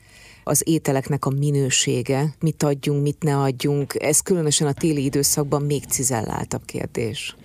az 0.49 0.63
ételeknek 0.65 1.25
a 1.25 1.31
minősége, 1.31 2.35
mit 2.41 2.63
adjunk, 2.63 3.03
mit 3.03 3.23
ne 3.23 3.37
adjunk. 3.39 3.95
Ez 3.99 4.21
különösen 4.21 4.67
a 4.67 4.73
téli 4.73 5.05
időszakban 5.05 5.63
még 5.63 5.85
cizelláltabb 5.85 6.65
kérdés. 6.65 7.37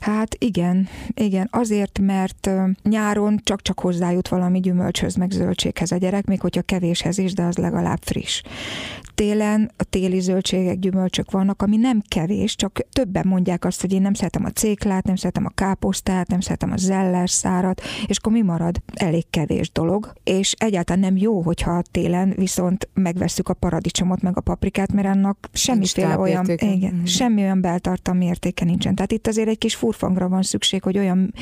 Hát 0.00 0.36
igen, 0.38 0.88
igen, 1.14 1.48
azért, 1.52 1.98
mert 1.98 2.50
nyáron 2.82 3.40
csak-csak 3.44 3.80
hozzájut 3.80 4.28
valami 4.28 4.60
gyümölcshöz, 4.60 5.14
meg 5.14 5.30
zöldséghez 5.30 5.90
a 5.92 5.96
gyerek, 5.96 6.26
még 6.26 6.40
hogyha 6.40 6.62
kevéshez 6.62 7.18
is, 7.18 7.32
de 7.32 7.42
az 7.42 7.56
legalább 7.56 8.02
friss 8.02 8.42
télen 9.16 9.70
a 9.76 9.84
téli 9.84 10.20
zöldségek, 10.20 10.78
gyümölcsök 10.78 11.30
vannak, 11.30 11.62
ami 11.62 11.76
nem 11.76 12.02
kevés, 12.08 12.56
csak 12.56 12.80
többen 12.92 13.26
mondják 13.26 13.64
azt, 13.64 13.80
hogy 13.80 13.92
én 13.92 14.02
nem 14.02 14.14
szeretem 14.14 14.44
a 14.44 14.50
céklát, 14.50 15.04
nem 15.04 15.16
szeretem 15.16 15.44
a 15.44 15.54
káposztát, 15.54 16.28
nem 16.28 16.40
szeretem 16.40 16.72
a 16.72 16.76
zeller 16.76 17.30
szárat, 17.30 17.80
és 18.06 18.18
akkor 18.18 18.32
mi 18.32 18.42
marad? 18.42 18.82
Elég 18.94 19.24
kevés 19.30 19.70
dolog, 19.70 20.12
és 20.24 20.54
egyáltalán 20.58 21.00
nem 21.00 21.16
jó, 21.16 21.40
hogyha 21.42 21.82
télen 21.90 22.34
viszont 22.46 22.88
megvesszük 22.94 23.48
a 23.48 23.54
paradicsomot, 23.54 24.22
meg 24.22 24.36
a 24.36 24.40
paprikát, 24.40 24.92
mert 24.92 25.08
annak 25.08 25.48
semmiféle 25.52 26.18
olyan, 26.18 26.46
igen, 26.48 26.94
mm. 26.94 27.04
semmi 27.04 27.42
olyan 27.42 27.60
beltartalmi 27.60 28.24
értéke 28.24 28.64
nincsen. 28.64 28.94
Tehát 28.94 29.12
itt 29.12 29.26
azért 29.26 29.48
egy 29.48 29.58
kis 29.58 29.74
furfangra 29.74 30.28
van 30.28 30.42
szükség, 30.42 30.82
hogy 30.82 30.98
olyan, 30.98 31.34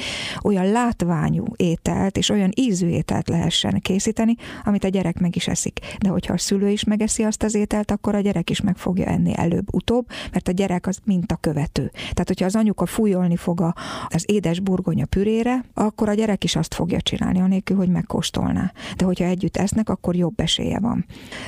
olyan 0.42 0.70
látványú 0.70 1.44
ételt 1.56 2.16
és 2.16 2.30
olyan 2.30 2.50
ízű 2.56 2.88
ételt 2.88 3.28
lehessen 3.28 3.80
készíteni, 3.80 4.34
amit 4.64 4.84
a 4.84 4.88
gyerek 4.88 5.18
meg 5.18 5.36
is 5.36 5.48
eszik. 5.48 5.78
De 5.98 6.08
hogyha 6.08 6.32
a 6.32 6.38
szülő 6.38 6.68
is 6.68 6.84
megeszi 6.84 7.22
azt 7.22 7.42
az 7.42 7.54
ételt, 7.54 7.90
akkor 7.90 8.14
a 8.14 8.20
gyerek 8.20 8.50
is 8.50 8.60
meg 8.60 8.76
fogja 8.76 9.06
enni 9.06 9.32
előbb-utóbb, 9.36 10.06
mert 10.32 10.48
a 10.48 10.52
gyerek 10.52 10.86
az 10.86 10.98
a 11.26 11.36
követő. 11.40 11.90
Tehát, 11.92 12.28
hogyha 12.28 12.44
az 12.44 12.56
anyuka 12.56 12.86
fújolni 12.86 13.36
fog 13.36 13.60
a, 13.60 13.74
az 14.08 14.24
édes 14.26 14.60
burgonya 14.60 15.06
pürére, 15.06 15.64
akkor 15.74 16.08
a 16.08 16.14
gyerek 16.14 16.44
is 16.44 16.56
azt 16.56 16.74
fogja 16.74 17.00
csinálni, 17.00 17.40
anélkül, 17.40 17.76
hogy 17.76 17.88
megkóstolná. 17.88 18.72
De 18.96 19.04
hogyha 19.04 19.24
együtt 19.24 19.56
esznek, 19.56 19.88
akkor 19.88 20.16
jobb 20.16 20.40
esélye 20.40 20.78
van. 20.78 20.93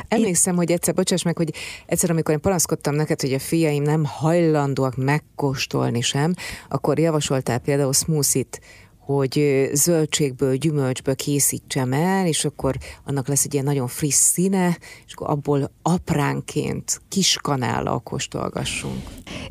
Emlékszem, 0.09 0.53
én... 0.53 0.59
hogy 0.59 0.71
egyszer, 0.71 0.95
bocsáss 0.95 1.23
meg, 1.23 1.37
hogy 1.37 1.55
egyszer, 1.87 2.11
amikor 2.11 2.35
én 2.35 2.41
panaszkodtam 2.41 2.95
neked, 2.95 3.21
hogy 3.21 3.33
a 3.33 3.39
fiaim 3.39 3.83
nem 3.83 4.05
hajlandóak 4.05 4.97
megkóstolni 4.97 6.01
sem, 6.01 6.35
akkor 6.69 6.99
javasoltál 6.99 7.59
például 7.59 7.93
smoothie-t 7.93 8.61
hogy 9.07 9.69
zöldségből, 9.73 10.57
gyümölcsből 10.57 11.14
készítsem 11.14 11.92
el, 11.92 12.27
és 12.27 12.45
akkor 12.45 12.77
annak 13.05 13.29
lesz 13.29 13.45
egy 13.45 13.53
ilyen 13.53 13.64
nagyon 13.64 13.87
friss 13.87 14.14
színe, 14.14 14.79
és 15.07 15.12
akkor 15.12 15.31
abból 15.31 15.71
apránként 15.83 17.01
kis 17.09 17.38
kanállal 17.42 17.99
kóstolgassunk. 17.99 19.03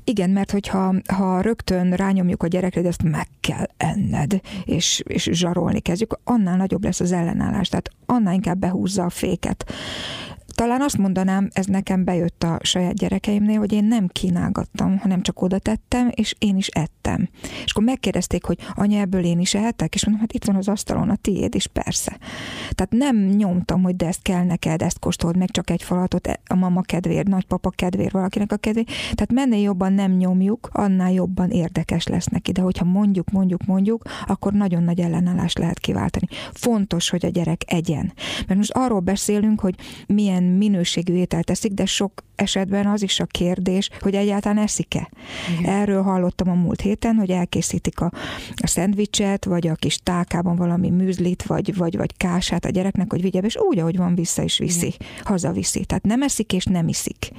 Igen, 0.04 0.30
mert 0.30 0.52
hogyha 0.52 0.94
ha 1.08 1.41
rögtön 1.41 1.94
rányomjuk 1.94 2.44
a 2.44 2.48
gyerekre, 2.48 2.88
ezt 2.88 3.04
meg 3.04 3.28
kell 3.39 3.65
enned, 3.78 4.41
és, 4.65 5.02
és 5.08 5.30
zsarolni 5.32 5.80
kezdjük, 5.80 6.20
annál 6.24 6.58
nagyobb 6.58 6.84
lesz 6.84 7.00
az 7.00 7.12
ellenállás, 7.12 7.70
tehát 7.70 7.89
annál 8.06 8.34
inkább 8.34 8.58
behúzza 8.58 9.04
a 9.04 9.10
féket 9.10 9.74
talán 10.56 10.82
azt 10.82 10.98
mondanám, 10.98 11.50
ez 11.54 11.65
nekem 11.65 12.04
bejött 12.04 12.44
a 12.44 12.60
saját 12.62 12.94
gyerekeimnél, 12.94 13.60
hogy 13.60 13.74
én 13.74 13.84
nem 13.84 14.08
kínálgattam, 14.08 14.98
hanem 14.98 15.22
csak 15.22 15.41
oda 15.41 15.60
tettem, 15.60 16.10
és 16.12 16.36
én 16.39 16.58
is 16.58 16.68
ettem. 16.68 17.30
És 17.63 17.72
akkor 17.72 17.84
megkérdezték, 17.84 18.46
hogy 18.46 18.58
anya, 18.76 19.00
ebből 19.00 19.24
én 19.24 19.39
is 19.39 19.54
ehetek? 19.54 19.96
És 19.96 20.06
mondom, 20.06 20.22
hát 20.22 20.34
itt 20.34 20.46
van 20.46 20.56
az 20.56 20.68
asztalon 20.68 21.10
a 21.10 21.15
tiéd 21.15 21.56
is, 21.56 21.68
persze. 21.68 22.18
Tehát 22.72 22.91
nem 22.91 23.26
nyomtam, 23.26 23.84
hogy 23.84 23.96
de 23.96 24.08
ezt 24.08 24.22
kell 24.22 24.44
neked, 24.44 24.82
ezt 24.82 25.00
kóstold 25.00 25.38
meg 25.38 25.52
csak 25.52 25.70
egy 25.70 25.84
falatot 25.84 26.28
e, 26.28 26.39
a 26.48 26.56
mama 26.56 26.82
kedvéért, 26.82 27.28
nagypapa 27.28 27.70
kedvéért, 27.70 28.12
valakinek 28.12 28.52
a 28.52 28.58
kedvéért. 28.58 28.88
Tehát 28.88 29.34
mennél 29.34 29.62
jobban 29.62 29.94
nem 29.94 30.12
nyomjuk, 30.12 30.70
annál 30.72 31.12
jobban 31.12 31.50
érdekes 31.50 32.08
lesz 32.08 32.26
neki. 32.26 32.52
De 32.52 32.62
hogyha 32.62 32.86
mondjuk, 32.86 33.32
mondjuk, 33.32 33.65
mondjuk, 33.65 34.04
akkor 34.26 34.54
nagyon 34.54 34.84
nagy 34.84 35.00
ellenállást 35.00 35.58
lehet 35.58 35.80
kiváltani. 35.80 36.28
Fontos, 36.54 37.10
hogy 37.10 37.26
a 37.26 37.30
gyerek 37.30 37.62
egyen. 37.65 38.13
Mert 38.48 38.60
most 38.60 38.72
arról 38.72 39.00
beszélünk, 39.00 39.60
hogy 39.60 39.76
milyen 40.08 40.45
minőségű 40.46 41.14
ételt 41.14 41.50
eszik, 41.50 41.72
de 41.72 41.86
sok 41.86 42.24
esetben 42.36 42.86
az 42.86 43.02
is 43.02 43.19
a 43.19 43.26
kérdés, 43.26 43.89
hogy 44.00 44.15
egyáltalán 44.15 44.58
eszik-e. 44.58 45.10
Igen. 45.60 45.74
Erről 45.74 46.02
hallottam 46.02 46.50
a 46.50 46.54
múlt 46.54 46.82
héten, 46.82 47.15
hogy 47.15 47.30
elkészítik 47.30 48.00
a, 48.00 48.12
a 48.56 48.67
szendvicset, 48.67 49.45
vagy 49.45 49.67
a 49.67 49.76
kis 49.76 49.98
tálkában 50.04 50.56
valami 50.56 50.89
műzlit, 50.89 51.43
vagy, 51.43 51.76
vagy, 51.76 51.98
vagy 51.98 52.17
kását 52.17 52.65
a 52.65 52.69
gyereknek, 52.69 53.12
hogy 53.12 53.21
vigye, 53.21 53.39
és 53.39 53.58
úgy, 53.58 53.80
ahogy 53.80 53.98
van, 53.98 54.15
vissza 54.15 54.41
is 54.41 54.58
viszi, 54.58 54.86
Igen. 54.86 55.08
hazaviszi. 55.24 55.86
Tehát 55.86 56.04
nem 56.04 56.21
eszik 56.21 56.54
és 56.54 56.65
nem 56.65 56.88
iszik. 56.88 57.32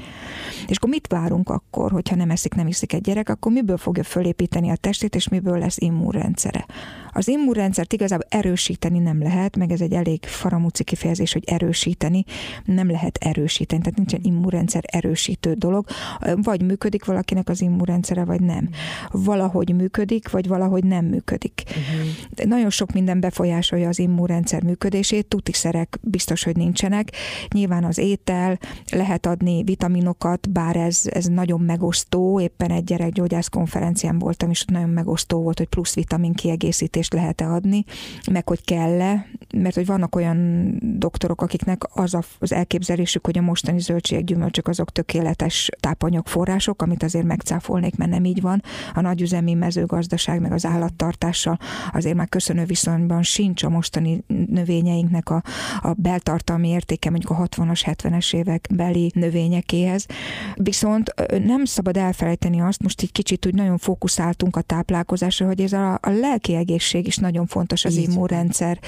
És 0.67 0.77
akkor 0.77 0.91
mit 0.91 1.07
várunk 1.07 1.49
akkor, 1.49 1.91
hogyha 1.91 2.17
nem 2.17 2.31
eszik, 2.31 2.55
nem 2.55 2.67
iszik 2.67 2.93
egy 2.93 3.01
gyerek, 3.01 3.29
akkor 3.29 3.53
miből 3.53 3.77
fogja 3.77 4.03
fölépíteni 4.03 4.71
a 4.71 4.77
testét, 4.77 5.15
és 5.15 5.29
miből 5.29 5.59
lesz 5.59 5.77
immunrendszere? 5.79 6.67
Az 7.13 7.29
immunrendszert 7.29 7.93
igazából 7.93 8.27
erősíteni 8.29 8.99
nem 8.99 9.23
lehet, 9.23 9.57
meg 9.57 9.73
ez 9.73 9.81
egy 9.81 9.93
elég 9.93 10.25
faramúci 10.25 10.85
kifejezés, 10.85 11.33
hogy 11.33 11.45
erősíteni, 11.47 12.25
nem 12.65 12.91
lehet 12.91 13.19
erősíteni, 13.21 13.83
tehát 13.83 13.97
nincsen 13.97 14.21
immunrendszer 14.23 14.85
erősítő 14.87 15.53
dolog, 15.53 15.87
vagy 16.35 16.63
működik 16.63 17.05
valakinek 17.05 17.49
az 17.49 17.61
immunrendszere, 17.61 18.25
vagy 18.25 18.41
nem. 18.41 18.69
Valahogy 19.11 19.75
működik, 19.75 20.31
vagy 20.31 20.49
valahogy 20.49 20.85
nem 20.85 21.05
működik. 21.05 21.63
Uh-huh. 21.67 22.49
Nagyon 22.49 22.71
sok 22.71 22.93
minden 22.93 23.21
befolyásolja 23.21 23.89
az 23.89 23.99
immunrendszer 23.99 24.63
működését, 24.63 25.27
tutiszerek 25.27 25.99
biztos, 26.03 26.45
hogy 26.45 26.57
nincsenek. 26.57 27.13
Nyilván 27.55 27.85
az 27.85 27.99
étel, 27.99 28.59
lehet 28.93 29.27
adni 29.27 29.63
vitaminokat, 29.63 30.51
bár 30.51 30.77
ez, 30.77 31.01
ez 31.05 31.25
nagyon 31.25 31.61
megosztó, 31.61 32.41
éppen 32.41 32.71
egy 32.71 32.85
gyerekgyógyász 32.85 33.49
konferencián 33.49 34.19
voltam, 34.19 34.51
és 34.51 34.65
nagyon 34.65 34.89
megosztó 34.89 35.43
volt, 35.43 35.59
hogy 35.59 35.69
plusz 35.69 35.95
vitamin 35.95 36.33
kiegészítést 36.33 37.13
lehet-e 37.13 37.49
adni, 37.49 37.85
meg 38.31 38.49
hogy 38.49 38.65
kell-e, 38.65 39.27
mert 39.55 39.75
hogy 39.75 39.87
vannak 39.87 40.17
olyan 40.17 40.73
doktorok, 40.99 41.43
akiknek 41.43 41.83
az 41.95 42.17
az 42.39 42.53
elképzelésük, 42.53 43.25
hogy 43.27 43.39
a 43.39 43.43
mostani 43.43 43.81
zöldségek, 43.81 44.25
gyümölcsök 44.25 44.69
azok 44.77 44.93
tökéletes 44.93 45.69
tápanyagforrások, 45.81 46.83
amit 46.83 47.03
azért 47.03 47.25
megcáfolnék, 47.25 47.97
mert 47.97 48.11
nem 48.11 48.25
így 48.25 48.41
van. 48.41 48.63
A 48.95 49.01
nagyüzemi 49.01 49.55
mezőgazdaság 49.55 50.41
meg 50.41 50.53
az 50.53 50.65
állattartással 50.65 51.59
azért 51.93 52.17
már 52.17 52.29
köszönő 52.29 52.65
viszonyban 52.65 53.23
sincs 53.23 53.63
a 53.63 53.69
mostani 53.69 54.25
növényeinknek 54.47 55.31
a, 55.31 55.43
a 55.81 55.93
beltartalmi 55.97 56.69
értéke, 56.69 57.11
mondjuk 57.11 57.31
a 57.31 57.49
60-as, 57.49 57.81
70-es 57.85 58.35
évek 58.35 58.69
beli 58.75 59.11
növényekéhez. 59.15 60.07
Viszont 60.55 61.15
nem 61.45 61.65
szabad 61.65 61.97
elfelejteni 61.97 62.61
azt, 62.61 62.83
most 62.83 63.03
egy 63.03 63.13
kicsit 63.13 63.47
úgy 63.47 63.55
nagyon 63.55 63.79
fókuszáltunk 63.79 64.57
a 64.57 64.61
táplálkozásra, 64.61 65.47
hogy 65.47 65.61
ez 65.61 65.73
a, 65.73 65.93
a 65.93 66.11
lelki 66.11 66.55
egészség 66.55 67.07
is 67.07 67.17
nagyon 67.17 67.47
fontos 67.47 67.85
az 67.85 67.97
immunrendszer. 67.97 68.79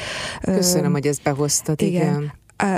Köszönöm, 0.40 0.92
hogy 0.92 1.07
ezt 1.07 1.22
behoztad, 1.22 1.81
igen. 1.81 2.03
igen 2.03 2.33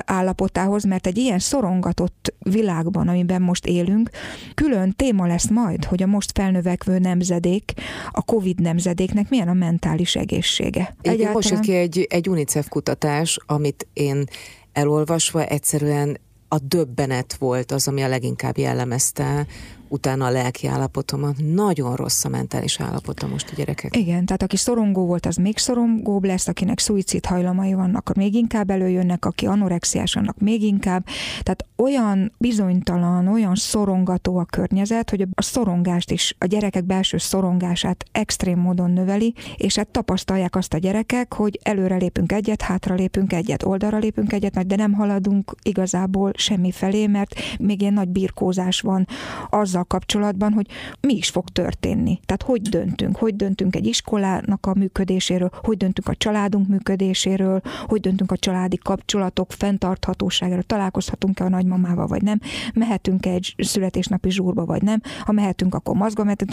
állapotához, 0.04 0.84
mert 0.84 1.06
egy 1.06 1.18
ilyen 1.18 1.38
szorongatott 1.38 2.34
világban, 2.38 3.08
amiben 3.08 3.42
most 3.42 3.66
élünk, 3.66 4.10
külön 4.54 4.92
téma 4.96 5.26
lesz 5.26 5.50
majd, 5.50 5.84
hogy 5.84 6.02
a 6.02 6.06
most 6.06 6.30
felnövekvő 6.34 6.98
nemzedék, 6.98 7.72
a 8.10 8.22
COVID 8.22 8.60
nemzedéknek 8.60 9.28
milyen 9.28 9.48
a 9.48 9.52
mentális 9.52 10.16
egészsége. 10.16 10.96
Egyáltalán... 11.02 11.32
Most 11.32 11.50
jött 11.50 11.60
ki 11.60 11.74
egy, 11.74 12.06
egy 12.10 12.28
UNICEF 12.28 12.68
kutatás, 12.68 13.38
amit 13.46 13.86
én 13.92 14.24
elolvasva 14.72 15.44
egyszerűen 15.44 16.18
a 16.48 16.58
döbbenet 16.58 17.34
volt 17.34 17.72
az, 17.72 17.88
ami 17.88 18.02
a 18.02 18.08
leginkább 18.08 18.58
jellemezte 18.58 19.46
utána 19.90 20.26
a 20.26 20.30
lelki 20.30 20.66
állapotomat. 20.66 21.34
Nagyon 21.54 21.96
rossz 21.96 22.24
a 22.24 22.28
mentális 22.28 22.80
állapota 22.80 23.26
most 23.26 23.50
a 23.50 23.54
gyerekek. 23.56 23.96
Igen, 23.96 24.24
tehát 24.24 24.42
aki 24.42 24.56
szorongó 24.56 25.06
volt, 25.06 25.26
az 25.26 25.36
még 25.36 25.58
szorongóbb 25.58 26.24
lesz, 26.24 26.48
akinek 26.48 26.78
szuicid 26.78 27.26
hajlamai 27.26 27.74
vannak, 27.74 27.96
akkor 27.96 28.16
még 28.16 28.34
inkább 28.34 28.70
előjönnek, 28.70 29.24
aki 29.24 29.46
anorexiás, 29.46 30.16
annak 30.16 30.38
még 30.38 30.62
inkább. 30.62 31.06
Tehát 31.42 31.64
olyan 31.76 32.32
bizonytalan, 32.38 33.28
olyan 33.28 33.54
szorongató 33.54 34.36
a 34.36 34.44
környezet, 34.44 35.10
hogy 35.10 35.26
a 35.34 35.42
szorongást 35.42 36.10
is, 36.10 36.34
a 36.38 36.46
gyerekek 36.46 36.84
belső 36.84 37.18
szorongását 37.18 38.04
extrém 38.12 38.58
módon 38.58 38.90
növeli, 38.90 39.34
és 39.56 39.76
hát 39.76 39.88
tapasztalják 39.88 40.56
azt 40.56 40.74
a 40.74 40.78
gyerekek, 40.78 41.34
hogy 41.34 41.58
előre 41.62 41.96
lépünk 41.96 42.32
egyet, 42.32 42.62
hátra 42.62 42.94
lépünk 42.94 43.32
egyet, 43.32 43.62
oldalra 43.62 43.98
lépünk 43.98 44.32
egyet, 44.32 44.66
de 44.66 44.76
nem 44.76 44.92
haladunk 44.92 45.54
igazából 45.62 46.32
semmi 46.34 46.70
felé, 46.70 47.06
mert 47.06 47.34
még 47.58 47.80
ilyen 47.80 47.92
nagy 47.92 48.08
birkózás 48.08 48.80
van 48.80 49.06
azzal 49.50 49.79
azzal 49.80 49.84
kapcsolatban, 49.84 50.52
hogy 50.52 50.66
mi 51.00 51.14
is 51.14 51.28
fog 51.28 51.48
történni. 51.48 52.20
Tehát 52.26 52.42
hogy 52.42 52.62
döntünk, 52.62 53.16
hogy 53.16 53.36
döntünk 53.36 53.76
egy 53.76 53.86
iskolának 53.86 54.66
a 54.66 54.74
működéséről, 54.74 55.50
hogy 55.52 55.76
döntünk 55.76 56.08
a 56.08 56.14
családunk 56.14 56.68
működéséről, 56.68 57.60
hogy 57.86 58.00
döntünk 58.00 58.32
a 58.32 58.36
családi 58.36 58.76
kapcsolatok 58.76 59.52
fenntarthatóságáról, 59.52 60.62
találkozhatunk-e 60.62 61.44
a 61.44 61.48
nagymamával, 61.48 62.06
vagy 62.06 62.22
nem, 62.22 62.40
mehetünk-e 62.74 63.30
egy 63.30 63.54
születésnapi 63.58 64.30
zsúrba, 64.30 64.64
vagy 64.64 64.82
nem, 64.82 65.00
ha 65.24 65.32
mehetünk, 65.32 65.74
akkor 65.74 65.96
mozgva 65.96 66.24
mehetünk. 66.24 66.52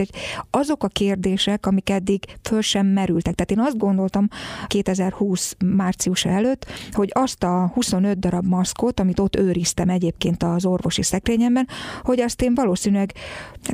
Azok 0.50 0.84
a 0.84 0.88
kérdések, 0.88 1.66
amik 1.66 1.90
eddig 1.90 2.24
föl 2.42 2.62
sem 2.62 2.86
merültek. 2.88 3.36
Tehát 3.36 3.52
én 3.52 3.60
azt 3.60 3.78
gondoltam 3.78 4.28
2020 4.68 5.56
március 5.66 6.26
előtt, 6.26 6.66
hogy 6.92 7.10
azt 7.14 7.44
a 7.44 7.72
25 7.74 8.20
darab 8.20 8.46
maszkot, 8.46 9.00
amit 9.00 9.20
ott 9.20 9.36
őriztem 9.36 9.90
egyébként 9.90 10.44
az 10.44 10.66
orvosi 10.66 11.02
szekrényemben, 11.02 11.68
hogy 12.02 12.20
azt 12.20 12.42
én 12.42 12.54
valószínűleg 12.54 13.14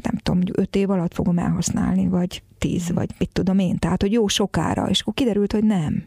nem 0.01 0.17
tudom, 0.23 0.41
öt 0.51 0.75
év 0.75 0.89
alatt 0.89 1.13
fogom 1.13 1.37
elhasználni, 1.37 2.07
vagy 2.07 2.43
tíz, 2.57 2.91
vagy 2.93 3.09
mit 3.17 3.29
tudom 3.33 3.59
én. 3.59 3.77
Tehát, 3.79 4.01
hogy 4.01 4.11
jó 4.11 4.27
sokára, 4.27 4.89
és 4.89 5.01
akkor 5.01 5.13
kiderült, 5.13 5.51
hogy 5.51 5.63
nem. 5.63 6.03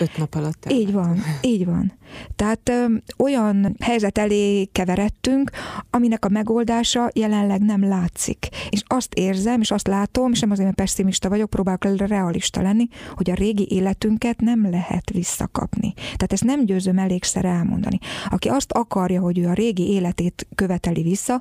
Öt 0.00 0.16
nap 0.16 0.34
alatt. 0.34 0.66
Így 0.70 0.92
van, 0.92 1.18
így 1.40 1.64
van. 1.64 1.92
Tehát 2.36 2.68
ö, 2.68 2.84
olyan 3.18 3.76
helyzet 3.80 4.18
elé 4.18 4.64
keveredtünk, 4.64 5.50
aminek 5.90 6.24
a 6.24 6.28
megoldása 6.28 7.10
jelenleg 7.14 7.60
nem 7.60 7.88
látszik. 7.88 8.48
És 8.70 8.82
azt 8.86 9.14
érzem, 9.14 9.60
és 9.60 9.70
azt 9.70 9.86
látom, 9.86 10.32
és 10.32 10.40
nem 10.40 10.50
azért, 10.50 10.64
mert 10.66 10.78
pessimista 10.78 11.28
vagyok, 11.28 11.50
próbálok 11.50 11.84
realista 11.96 12.62
lenni, 12.62 12.88
hogy 13.14 13.30
a 13.30 13.34
régi 13.34 13.66
életünket 13.70 14.40
nem 14.40 14.70
lehet 14.70 15.10
visszakapni. 15.10 15.92
Tehát 15.94 16.32
ezt 16.32 16.44
nem 16.44 16.64
győzöm 16.64 16.98
elégszer 16.98 17.44
elmondani. 17.44 17.98
Aki 18.28 18.48
azt 18.48 18.72
akarja, 18.72 19.20
hogy 19.20 19.38
ő 19.38 19.48
a 19.48 19.52
régi 19.52 19.90
életét 19.90 20.46
követeli 20.54 21.02
vissza, 21.02 21.40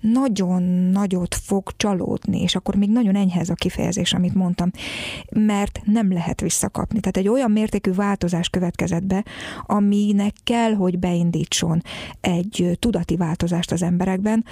nagyon 0.00 0.62
nagyot 0.92 1.34
fog 1.34 1.70
csalódni, 1.76 2.40
és 2.40 2.54
akkor 2.54 2.74
még 2.74 2.90
nagyon 2.90 3.16
enyhe 3.16 3.44
a 3.48 3.54
kifejezés, 3.54 4.12
amit 4.12 4.34
mondtam, 4.34 4.70
mert 5.30 5.80
nem 5.84 6.12
lehet 6.12 6.40
visszakapni. 6.40 7.00
Tehát 7.00 7.16
egy 7.16 7.28
olyan 7.28 7.50
mértékű 7.50 7.92
változás 7.92 8.48
következett 8.48 9.04
be, 9.04 9.24
aminek 9.66 10.34
kell, 10.44 10.72
hogy 10.72 10.98
beindítson 10.98 11.82
egy 12.20 12.76
tudati 12.78 13.16
változást 13.16 13.72
az 13.72 13.82
emberekben. 13.82 14.44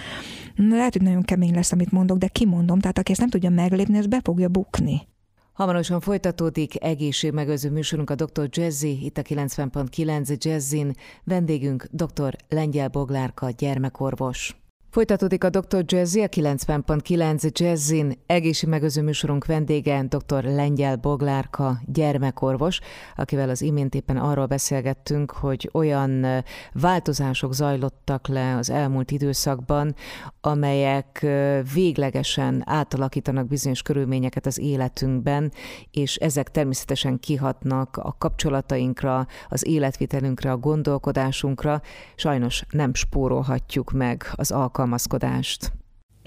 Lehet, 0.57 0.93
hogy 0.93 1.03
nagyon 1.03 1.23
kemény 1.23 1.55
lesz, 1.55 1.73
amit 1.73 1.91
mondok, 1.91 2.19
de 2.19 2.29
kimondom, 2.29 2.81
tehát 2.81 2.99
aki 2.99 3.11
ezt 3.11 3.21
nem 3.21 3.31
tudja 3.31 3.51
meglépni, 3.51 3.99
ez 3.99 4.07
be 4.07 4.21
fogja 4.23 4.49
bukni. 4.49 5.07
Hamarosan 5.53 6.01
folytatódik 6.01 6.83
egészségmegőző 6.83 7.71
műsorunk 7.71 8.11
a 8.11 8.15
Dr. 8.15 8.49
Jazzy, 8.51 9.05
itt 9.05 9.19
a 9.19 9.23
90.9 9.23 10.45
Jazzin. 10.45 10.95
Vendégünk 11.25 11.89
dr. 11.91 12.37
Lengyel 12.49 12.89
Boglárka, 12.89 13.51
gyermekorvos. 13.51 14.66
Folytatódik 14.97 15.45
a 15.45 15.51
Dr. 15.51 15.85
Jazzy, 15.87 16.23
a 16.23 16.29
90.9 16.29 17.59
Jazzin 17.59 18.19
egészség 18.27 18.69
megőző 18.69 19.03
műsorunk 19.03 19.47
vendége, 19.47 20.03
dr. 20.03 20.45
Lengyel 20.45 20.97
Boglárka, 20.97 21.81
gyermekorvos, 21.85 22.81
akivel 23.17 23.49
az 23.49 23.63
imént 23.63 23.95
éppen 23.95 24.17
arról 24.17 24.47
beszélgettünk, 24.47 25.31
hogy 25.31 25.71
olyan 25.73 26.27
változások 26.73 27.55
zajlottak 27.55 28.29
le 28.29 28.57
az 28.57 28.71
elmúlt 28.71 29.11
időszakban, 29.11 29.95
amelyek 30.41 31.27
véglegesen 31.75 32.63
átalakítanak 32.67 33.47
bizonyos 33.47 33.83
körülményeket 33.83 34.47
az 34.47 34.59
életünkben, 34.59 35.53
és 35.91 36.17
ezek 36.17 36.51
természetesen 36.51 37.19
kihatnak 37.19 37.97
a 37.97 38.17
kapcsolatainkra, 38.19 39.27
az 39.49 39.67
életvitelünkre, 39.67 40.51
a 40.51 40.57
gondolkodásunkra. 40.57 41.81
Sajnos 42.15 42.65
nem 42.71 42.95
spórolhatjuk 42.95 43.93
meg 43.93 44.31
az 44.33 44.51
alkalmat 44.51 44.85
alkalmazkodást 44.87 45.73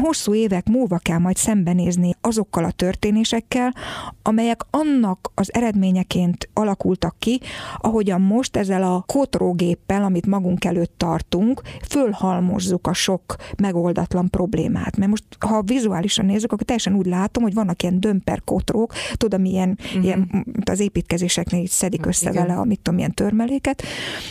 hosszú 0.04 0.34
évek 0.34 0.68
múlva 0.68 0.98
kell 0.98 1.18
majd 1.18 1.36
szembenézni 1.36 2.16
azokkal 2.22 2.64
a 2.64 2.72
történésekkel, 2.72 3.74
amelyek 4.22 4.62
annak 4.70 5.32
az 5.36 5.54
eredményeként 5.54 6.50
alakultak 6.54 7.16
ki, 7.20 7.40
ahogyan 7.78 8.22
most 8.22 8.58
ezzel 8.58 8.84
a 8.84 9.04
kotrógéppel, 9.08 10.04
amit 10.04 10.26
magunk 10.26 10.66
előtt 10.66 10.94
tartunk, 10.98 11.62
fölhalmozzuk 11.90 12.88
a 12.88 12.94
sok 12.94 13.36
megoldatlan 13.58 14.30
problémát. 14.30 14.98
Mert 14.98 15.10
most, 15.10 15.24
ha 15.40 15.62
vizuálisan 15.62 16.26
nézzük, 16.26 16.52
akkor 16.52 16.66
teljesen 16.66 16.96
úgy 16.96 17.06
látom, 17.06 17.44
hogy 17.44 17.54
vannak 17.54 17.82
ilyen 17.82 18.00
dömper 18.00 18.42
kotrók, 18.44 18.94
tudom, 19.14 19.46
ilyen, 19.46 19.78
uh-huh. 19.84 20.04
ilyen 20.04 20.46
az 20.64 20.80
építkezéseknél 20.80 21.62
így 21.62 21.70
szedik 21.70 22.06
össze 22.06 22.30
Igen. 22.30 22.48
vele, 22.48 22.60
amit 22.60 22.80
tudom, 22.82 23.00
ilyen 23.00 23.14
törmeléket, 23.14 23.84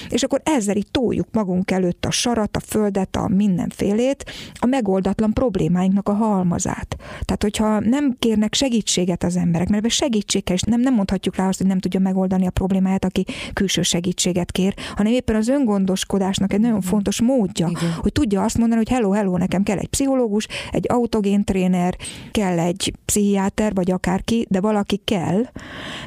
és 0.08 0.22
akkor 0.22 0.40
ezzel 0.44 0.76
így 0.76 0.90
toljuk 0.90 1.28
magunk 1.32 1.70
előtt 1.70 2.04
a 2.04 2.10
sarat, 2.10 2.56
a 2.56 2.60
földet, 2.60 3.16
a 3.16 3.28
mindenfélét, 3.28 4.24
a 4.54 4.66
megoldatlan 4.66 5.32
problémát 5.32 5.56
problémáinknak 5.58 6.08
a 6.08 6.12
halmazát. 6.12 6.96
Tehát, 7.20 7.42
hogyha 7.42 7.80
nem 7.80 8.16
kérnek 8.18 8.54
segítséget 8.54 9.24
az 9.24 9.36
emberek, 9.36 9.68
mert 9.68 9.90
segítség 9.90 10.44
kell, 10.44 10.54
és 10.54 10.62
nem, 10.62 10.80
nem 10.80 10.94
mondhatjuk 10.94 11.36
rá 11.36 11.48
azt, 11.48 11.58
hogy 11.58 11.66
nem 11.66 11.78
tudja 11.78 12.00
megoldani 12.00 12.46
a 12.46 12.50
problémáját, 12.50 13.04
aki 13.04 13.24
külső 13.52 13.82
segítséget 13.82 14.52
kér, 14.52 14.74
hanem 14.94 15.12
éppen 15.12 15.36
az 15.36 15.48
öngondoskodásnak 15.48 16.52
egy 16.52 16.60
nagyon 16.60 16.80
fontos 16.80 17.20
módja, 17.20 17.66
Igen. 17.68 17.92
hogy 17.96 18.12
tudja 18.12 18.42
azt 18.42 18.58
mondani, 18.58 18.80
hogy 18.80 18.88
hello, 18.88 19.10
hello, 19.10 19.36
nekem 19.36 19.62
kell 19.62 19.78
egy 19.78 19.88
pszichológus, 19.88 20.46
egy 20.70 20.86
autogén 20.88 21.44
tréner, 21.44 21.96
kell 22.30 22.58
egy 22.58 22.92
pszichiáter, 23.04 23.74
vagy 23.74 23.90
akárki, 23.90 24.46
de 24.50 24.60
valaki 24.60 25.00
kell, 25.04 25.42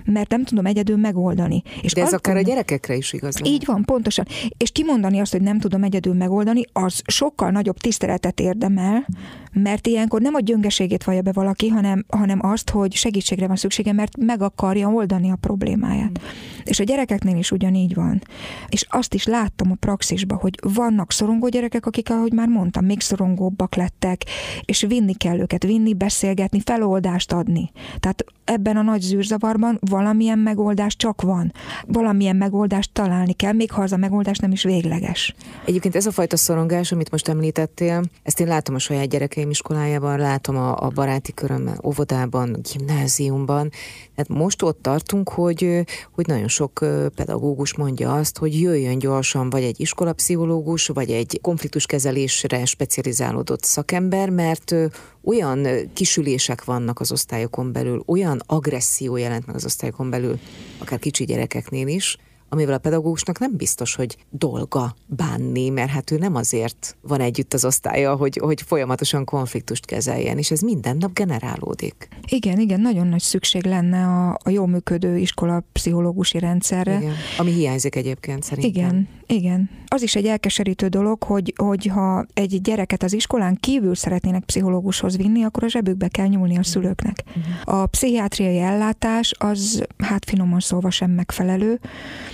mert 0.05 0.29
nem 0.29 0.43
tudom 0.43 0.65
egyedül 0.65 0.97
megoldani. 0.97 1.61
És 1.81 1.93
de 1.93 2.01
ez 2.01 2.13
akár 2.13 2.35
a 2.35 2.41
gyerekekre 2.41 2.95
is 2.95 3.13
igaz. 3.13 3.35
Így 3.43 3.65
van, 3.65 3.83
pontosan. 3.83 4.25
És 4.57 4.71
kimondani 4.71 5.19
azt, 5.19 5.31
hogy 5.31 5.41
nem 5.41 5.59
tudom 5.59 5.83
egyedül 5.83 6.13
megoldani, 6.13 6.61
az 6.73 7.01
sokkal 7.05 7.49
nagyobb 7.49 7.77
tiszteletet 7.77 8.39
érdemel, 8.39 9.05
mert 9.53 9.87
ilyenkor 9.87 10.21
nem 10.21 10.33
a 10.33 10.39
gyöngeségét 10.39 11.03
vallja 11.03 11.21
be 11.21 11.31
valaki, 11.31 11.67
hanem, 11.67 12.05
hanem 12.09 12.39
azt, 12.41 12.69
hogy 12.69 12.93
segítségre 12.93 13.47
van 13.47 13.55
szüksége, 13.55 13.93
mert 13.93 14.17
meg 14.17 14.41
akarja 14.41 14.87
oldani 14.87 15.31
a 15.31 15.35
problémáját. 15.35 16.19
Mm. 16.19 16.25
És 16.63 16.79
a 16.79 16.83
gyerekeknél 16.83 17.37
is 17.37 17.51
ugyanígy 17.51 17.93
van. 17.93 18.21
És 18.69 18.85
azt 18.89 19.13
is 19.13 19.25
láttam 19.25 19.71
a 19.71 19.75
praxisban, 19.75 20.37
hogy 20.37 20.59
vannak 20.73 21.11
szorongó 21.11 21.47
gyerekek, 21.47 21.85
akik, 21.85 22.09
ahogy 22.09 22.33
már 22.33 22.47
mondtam, 22.47 22.85
még 22.85 22.99
szorongóbbak 22.99 23.75
lettek, 23.75 24.25
és 24.65 24.85
vinni 24.87 25.13
kell 25.13 25.39
őket, 25.39 25.63
vinni, 25.63 25.93
beszélgetni, 25.93 26.61
feloldást 26.65 27.31
adni. 27.31 27.71
Tehát 27.99 28.25
ebben 28.51 28.77
a 28.77 28.81
nagy 28.81 29.01
zűrzavarban 29.01 29.79
valamilyen 29.89 30.39
megoldás 30.39 30.95
csak 30.95 31.21
van. 31.21 31.51
Valamilyen 31.87 32.35
megoldást 32.35 32.91
találni 32.93 33.33
kell, 33.33 33.53
még 33.53 33.71
ha 33.71 33.81
az 33.81 33.91
a 33.91 33.97
megoldás 33.97 34.37
nem 34.37 34.51
is 34.51 34.63
végleges. 34.63 35.35
Egyébként 35.65 35.95
ez 35.95 36.05
a 36.05 36.11
fajta 36.11 36.37
szorongás, 36.37 36.91
amit 36.91 37.11
most 37.11 37.27
említettél, 37.27 38.03
ezt 38.23 38.39
én 38.39 38.47
látom 38.47 38.75
a 38.75 38.79
saját 38.79 39.07
gyerekeim 39.07 39.49
iskolájában, 39.49 40.19
látom 40.19 40.57
a, 40.57 40.83
a 40.83 40.87
baráti 40.87 41.33
körömben, 41.33 41.79
óvodában, 41.83 42.57
gimnáziumban. 42.71 43.69
Tehát 44.15 44.41
most 44.41 44.61
ott 44.61 44.81
tartunk, 44.81 45.29
hogy, 45.29 45.83
hogy 46.11 46.27
nagyon 46.27 46.47
sok 46.47 46.85
pedagógus 47.15 47.75
mondja 47.75 48.13
azt, 48.13 48.37
hogy 48.37 48.61
jöjjön 48.61 48.99
gyorsan 48.99 49.49
vagy 49.49 49.63
egy 49.63 49.79
iskolapszichológus, 49.79 50.87
vagy 50.87 51.09
egy 51.09 51.39
konfliktuskezelésre 51.41 52.65
specializálódott 52.65 53.63
szakember, 53.63 54.29
mert 54.29 54.75
olyan 55.23 55.67
kisülések 55.93 56.63
vannak 56.63 56.99
az 56.99 57.11
osztályokon 57.11 57.71
belül, 57.71 58.03
olyan 58.05 58.40
agresszió 58.45 59.15
jelent 59.15 59.45
meg 59.45 59.55
az 59.55 59.65
osztályokon 59.65 60.09
belül, 60.09 60.39
akár 60.77 60.99
kicsi 60.99 61.25
gyerekeknél 61.25 61.87
is, 61.87 62.17
amivel 62.53 62.73
a 62.73 62.77
pedagógusnak 62.77 63.39
nem 63.39 63.55
biztos, 63.55 63.95
hogy 63.95 64.17
dolga 64.29 64.95
bánni, 65.05 65.69
mert 65.69 65.89
hát 65.89 66.11
ő 66.11 66.17
nem 66.17 66.35
azért 66.35 66.97
van 67.01 67.19
együtt 67.19 67.53
az 67.53 67.65
osztálya, 67.65 68.15
hogy, 68.15 68.37
hogy 68.41 68.61
folyamatosan 68.61 69.25
konfliktust 69.25 69.85
kezeljen, 69.85 70.37
és 70.37 70.51
ez 70.51 70.59
minden 70.59 70.97
nap 70.97 71.13
generálódik. 71.13 72.07
Igen, 72.27 72.59
igen, 72.59 72.81
nagyon 72.81 73.07
nagy 73.07 73.21
szükség 73.21 73.65
lenne 73.65 74.05
a, 74.05 74.37
a 74.43 74.49
jó 74.49 74.65
működő 74.65 75.17
iskola 75.17 75.63
pszichológusi 75.71 76.39
rendszerre. 76.39 76.97
Igen, 76.99 77.13
ami 77.37 77.51
hiányzik 77.51 77.95
egyébként 77.95 78.43
szerintem. 78.43 78.71
Igen, 78.71 79.07
igen. 79.31 79.69
Az 79.87 80.01
is 80.01 80.15
egy 80.15 80.25
elkeserítő 80.25 80.87
dolog, 80.87 81.23
hogy, 81.23 81.53
hogy 81.55 81.85
ha 81.85 82.25
egy 82.33 82.61
gyereket 82.61 83.03
az 83.03 83.13
iskolán 83.13 83.57
kívül 83.59 83.95
szeretnének 83.95 84.43
pszichológushoz 84.43 85.17
vinni, 85.17 85.43
akkor 85.43 85.63
a 85.63 85.69
zsebükbe 85.69 86.07
kell 86.07 86.27
nyúlni 86.27 86.57
a 86.57 86.63
szülőknek. 86.63 87.23
Uh-huh. 87.27 87.81
A 87.81 87.85
pszichiátriai 87.85 88.57
ellátás 88.57 89.33
az, 89.37 89.83
hát 89.97 90.25
finoman 90.25 90.59
szólva 90.59 90.89
sem 90.89 91.11
megfelelő 91.11 91.79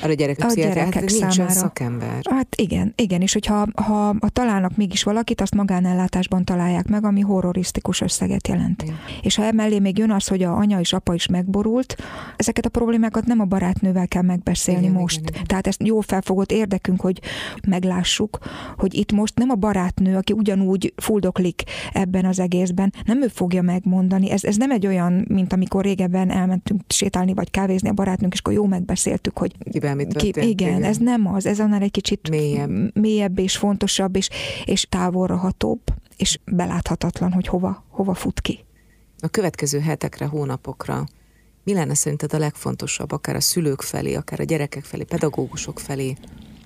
a 0.01 0.07
gyerek 0.07 0.43
a 0.43 0.53
gyerekek 0.53 1.09
számára. 1.09 1.49
szakember. 1.49 2.19
Hát 2.29 2.55
igen, 2.55 2.93
igen, 2.95 3.21
és 3.21 3.33
hogyha 3.33 3.67
ha, 3.75 4.15
ha 4.19 4.29
találnak 4.29 4.75
mégis 4.75 5.03
valakit, 5.03 5.41
azt 5.41 5.55
magánellátásban 5.55 6.43
találják 6.43 6.87
meg, 6.87 7.05
ami 7.05 7.21
horrorisztikus 7.21 8.01
összeget 8.01 8.47
jelent. 8.47 8.83
Igen. 8.83 8.95
És 9.21 9.35
ha 9.35 9.43
emellé 9.43 9.79
még 9.79 9.97
jön 9.97 10.11
az, 10.11 10.27
hogy 10.27 10.43
a 10.43 10.55
anya 10.55 10.79
és 10.79 10.93
apa 10.93 11.13
is 11.13 11.27
megborult, 11.27 11.95
ezeket 12.35 12.65
a 12.65 12.69
problémákat 12.69 13.25
nem 13.25 13.39
a 13.39 13.45
barátnővel 13.45 14.07
kell 14.07 14.21
megbeszélni 14.21 14.81
igen, 14.81 14.93
most. 14.93 15.19
Igen, 15.19 15.33
igen. 15.33 15.45
Tehát 15.45 15.67
ezt 15.67 15.83
jó 15.83 15.99
felfogott 15.99 16.51
érdekünk, 16.87 17.01
hogy 17.01 17.21
meglássuk, 17.67 18.37
hogy 18.77 18.93
itt 18.93 19.11
most 19.11 19.37
nem 19.37 19.49
a 19.49 19.55
barátnő, 19.55 20.15
aki 20.15 20.33
ugyanúgy 20.33 20.93
fuldoklik 20.95 21.63
ebben 21.93 22.25
az 22.25 22.39
egészben, 22.39 22.93
nem 23.05 23.23
ő 23.23 23.27
fogja 23.27 23.61
megmondani. 23.61 24.31
Ez, 24.31 24.43
ez 24.43 24.55
nem 24.55 24.71
egy 24.71 24.87
olyan, 24.87 25.25
mint 25.27 25.53
amikor 25.53 25.83
régebben 25.83 26.29
elmentünk 26.29 26.81
sétálni 26.87 27.33
vagy 27.33 27.51
kávézni 27.51 27.89
a 27.89 27.93
barátnőnk, 27.93 28.33
és 28.33 28.39
akkor 28.39 28.53
jó 28.53 28.65
megbeszéltük, 28.65 29.37
hogy 29.37 29.55
Kivel 29.71 29.95
mi 29.95 30.05
történt. 30.05 30.33
Ki, 30.33 30.49
igen, 30.49 30.69
igen, 30.69 30.83
ez 30.83 30.97
nem 30.97 31.27
az, 31.27 31.45
ez 31.45 31.59
annál 31.59 31.81
egy 31.81 31.91
kicsit 31.91 32.29
mélyebb, 32.29 32.95
mélyebb 32.95 33.39
és 33.39 33.57
fontosabb, 33.57 34.15
és, 34.15 34.29
és 34.65 34.85
távolra 34.89 35.35
hatóbb, 35.35 35.81
és 36.17 36.39
beláthatatlan, 36.45 37.31
hogy 37.31 37.47
hova, 37.47 37.85
hova 37.89 38.13
fut 38.13 38.41
ki. 38.41 38.65
A 39.19 39.27
következő 39.27 39.79
hetekre, 39.79 40.25
hónapokra 40.25 41.05
mi 41.67 41.73
lenne 41.73 41.93
szerinted 41.93 42.33
a 42.33 42.37
legfontosabb, 42.37 43.11
akár 43.11 43.35
a 43.35 43.39
szülők 43.39 43.81
felé, 43.81 44.13
akár 44.13 44.39
a 44.39 44.43
gyerekek 44.43 44.83
felé, 44.83 45.03
pedagógusok 45.03 45.79
felé, 45.79 46.15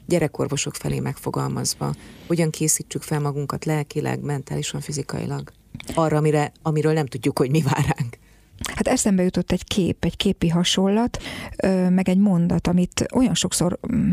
gyerekorvosok 0.05 0.75
felé 0.75 0.99
megfogalmazva? 0.99 1.93
Hogyan 2.27 2.49
készítsük 2.49 3.01
fel 3.01 3.19
magunkat 3.19 3.65
lelkileg, 3.65 4.21
mentálisan, 4.21 4.81
fizikailag? 4.81 5.51
Arra, 5.93 6.17
amire, 6.17 6.51
amiről 6.61 6.93
nem 6.93 7.05
tudjuk, 7.05 7.37
hogy 7.37 7.49
mi 7.49 7.61
vár 7.61 7.85
ránk. 7.97 8.17
Hát 8.75 8.87
eszembe 8.87 9.23
jutott 9.23 9.51
egy 9.51 9.63
kép, 9.63 10.05
egy 10.05 10.17
képi 10.17 10.47
hasonlat, 10.49 11.21
meg 11.89 12.09
egy 12.09 12.17
mondat, 12.17 12.67
amit 12.67 13.05
olyan 13.13 13.35
sokszor 13.35 13.79
mm, 13.93 14.11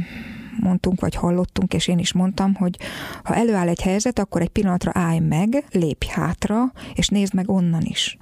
mondtunk, 0.61 1.01
vagy 1.01 1.15
hallottunk, 1.15 1.75
és 1.75 1.89
én 1.89 1.99
is 1.99 2.13
mondtam, 2.13 2.55
hogy 2.55 2.77
ha 3.25 3.35
előáll 3.35 3.69
egy 3.69 3.81
helyzet, 3.81 4.19
akkor 4.19 4.41
egy 4.41 4.49
pillanatra 4.49 4.91
állj 4.95 5.19
meg, 5.19 5.65
lépj 5.71 6.07
hátra, 6.07 6.73
és 6.95 7.09
nézd 7.09 7.35
meg 7.35 7.51
onnan 7.51 7.83
is. 7.83 8.17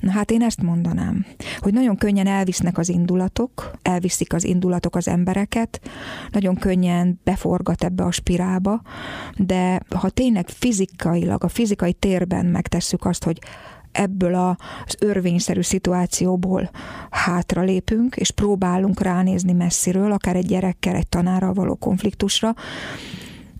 Na 0.00 0.10
hát 0.10 0.30
én 0.30 0.42
ezt 0.42 0.62
mondanám, 0.62 1.26
hogy 1.58 1.72
nagyon 1.72 1.96
könnyen 1.96 2.26
elvisznek 2.26 2.78
az 2.78 2.88
indulatok, 2.88 3.70
elviszik 3.82 4.32
az 4.32 4.44
indulatok 4.44 4.96
az 4.96 5.08
embereket, 5.08 5.80
nagyon 6.30 6.54
könnyen 6.54 7.20
beforgat 7.24 7.84
ebbe 7.84 8.04
a 8.04 8.10
spirálba, 8.10 8.82
de 9.36 9.80
ha 9.96 10.08
tényleg 10.08 10.48
fizikailag, 10.48 11.44
a 11.44 11.48
fizikai 11.48 11.92
térben 11.92 12.46
megtesszük 12.46 13.04
azt, 13.04 13.24
hogy 13.24 13.38
ebből 13.92 14.34
az 14.34 14.96
örvényszerű 14.98 15.60
szituációból 15.60 16.70
hátra 17.10 17.62
lépünk, 17.62 18.16
és 18.16 18.30
próbálunk 18.30 19.00
ránézni 19.00 19.52
messziről, 19.52 20.12
akár 20.12 20.36
egy 20.36 20.46
gyerekkel, 20.46 20.94
egy 20.94 21.08
tanárral 21.08 21.52
való 21.52 21.74
konfliktusra, 21.74 22.54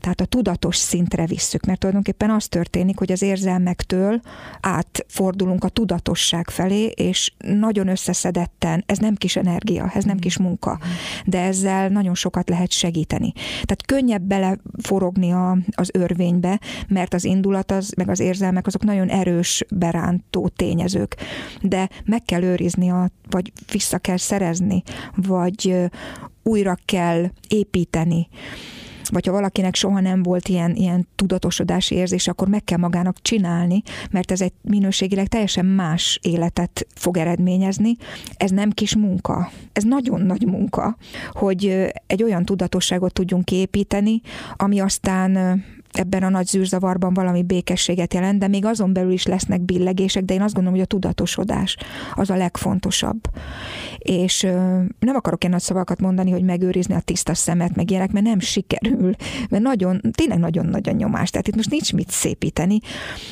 tehát 0.00 0.20
a 0.20 0.24
tudatos 0.24 0.76
szintre 0.76 1.26
visszük, 1.26 1.64
mert 1.64 1.78
tulajdonképpen 1.78 2.30
az 2.30 2.46
történik, 2.46 2.98
hogy 2.98 3.12
az 3.12 3.22
érzelmektől 3.22 4.20
átfordulunk 4.60 5.64
a 5.64 5.68
tudatosság 5.68 6.50
felé, 6.50 6.84
és 6.84 7.32
nagyon 7.38 7.88
összeszedetten, 7.88 8.84
ez 8.86 8.98
nem 8.98 9.14
kis 9.14 9.36
energia, 9.36 9.90
ez 9.94 10.04
nem 10.04 10.18
kis 10.18 10.38
munka, 10.38 10.78
de 11.24 11.40
ezzel 11.40 11.88
nagyon 11.88 12.14
sokat 12.14 12.48
lehet 12.48 12.70
segíteni. 12.70 13.32
Tehát 13.34 13.86
könnyebb 13.86 14.22
beleforogni 14.22 15.32
a, 15.32 15.58
az 15.70 15.90
örvénybe, 15.92 16.60
mert 16.88 17.14
az 17.14 17.24
indulat, 17.24 17.70
az, 17.70 17.92
meg 17.96 18.08
az 18.08 18.20
érzelmek, 18.20 18.66
azok 18.66 18.84
nagyon 18.84 19.08
erős 19.08 19.64
berántó 19.70 20.48
tényezők, 20.48 21.16
de 21.62 21.88
meg 22.04 22.22
kell 22.22 22.42
őrizni, 22.42 22.90
a, 22.90 23.10
vagy 23.30 23.52
vissza 23.72 23.98
kell 23.98 24.16
szerezni, 24.16 24.82
vagy 25.14 25.90
újra 26.42 26.76
kell 26.84 27.26
építeni 27.48 28.28
vagy 29.10 29.26
ha 29.26 29.32
valakinek 29.32 29.74
soha 29.74 30.00
nem 30.00 30.22
volt 30.22 30.48
ilyen, 30.48 30.74
ilyen 30.74 31.08
tudatosodási 31.16 31.94
érzés, 31.94 32.28
akkor 32.28 32.48
meg 32.48 32.64
kell 32.64 32.78
magának 32.78 33.22
csinálni, 33.22 33.82
mert 34.10 34.30
ez 34.30 34.40
egy 34.40 34.52
minőségileg 34.62 35.26
teljesen 35.26 35.66
más 35.66 36.18
életet 36.22 36.86
fog 36.94 37.16
eredményezni. 37.16 37.96
Ez 38.36 38.50
nem 38.50 38.70
kis 38.70 38.96
munka, 38.96 39.50
ez 39.72 39.84
nagyon 39.84 40.20
nagy 40.20 40.46
munka, 40.46 40.96
hogy 41.30 41.92
egy 42.06 42.22
olyan 42.22 42.44
tudatosságot 42.44 43.12
tudjunk 43.12 43.50
építeni, 43.50 44.20
ami 44.56 44.80
aztán 44.80 45.62
ebben 45.92 46.22
a 46.22 46.28
nagy 46.28 46.46
zűrzavarban 46.46 47.14
valami 47.14 47.42
békességet 47.42 48.14
jelent, 48.14 48.38
de 48.38 48.48
még 48.48 48.64
azon 48.64 48.92
belül 48.92 49.12
is 49.12 49.26
lesznek 49.26 49.60
billegések, 49.60 50.24
de 50.24 50.34
én 50.34 50.42
azt 50.42 50.54
gondolom, 50.54 50.78
hogy 50.78 50.86
a 50.86 50.88
tudatosodás 50.88 51.76
az 52.14 52.30
a 52.30 52.36
legfontosabb. 52.36 53.20
És 53.98 54.42
nem 54.98 55.14
akarok 55.14 55.44
én 55.44 55.50
nagy 55.50 55.60
szavakat 55.60 56.00
mondani, 56.00 56.30
hogy 56.30 56.42
megőrizni 56.42 56.94
a 56.94 57.00
tiszta 57.00 57.34
szemet, 57.34 57.76
meg 57.76 57.90
ilyenek, 57.90 58.12
mert 58.12 58.26
nem 58.26 58.40
sikerül, 58.40 59.14
mert 59.50 59.62
nagyon, 59.62 60.00
tényleg 60.10 60.38
nagyon 60.38 60.66
nagy 60.66 60.88
a 60.88 60.92
nyomás, 60.92 61.30
tehát 61.30 61.48
itt 61.48 61.56
most 61.56 61.70
nincs 61.70 61.92
mit 61.92 62.10
szépíteni. 62.10 62.78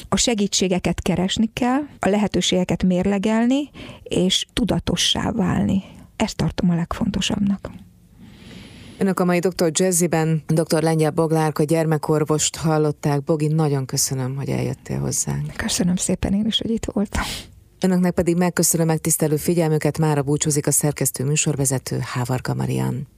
A 0.08 0.16
segítségeket 0.16 1.00
keresni 1.00 1.50
kell, 1.52 1.80
a 1.98 2.08
lehetőségeket 2.08 2.82
mérlegelni, 2.82 3.70
és 4.02 4.46
tudatossá 4.52 5.30
válni. 5.30 5.82
Ezt 6.16 6.36
tartom 6.36 6.70
a 6.70 6.74
legfontosabbnak. 6.74 7.70
Önök 9.00 9.20
a 9.20 9.24
mai 9.24 9.38
Dr. 9.38 9.70
Jazziben 9.72 10.42
dr. 10.46 10.82
Lengyel 10.82 11.10
Boglárka 11.10 11.62
gyermekorvost 11.62 12.56
hallották. 12.56 13.22
Bogi, 13.22 13.46
nagyon 13.46 13.86
köszönöm, 13.86 14.36
hogy 14.36 14.48
eljöttél 14.48 14.98
hozzánk. 14.98 15.56
Köszönöm 15.56 15.96
szépen 15.96 16.32
én 16.32 16.46
is, 16.46 16.58
hogy 16.58 16.70
itt 16.70 16.84
voltam. 16.92 17.22
Önöknek 17.80 18.12
pedig 18.12 18.36
megköszönöm 18.36 18.86
megtisztelő 18.86 19.36
figyelmüket, 19.36 19.98
mára 19.98 20.22
búcsúzik 20.22 20.66
a 20.66 20.70
szerkesztő 20.70 21.24
műsorvezető 21.24 21.98
Hávarka 22.00 22.54
Marian. 22.54 23.08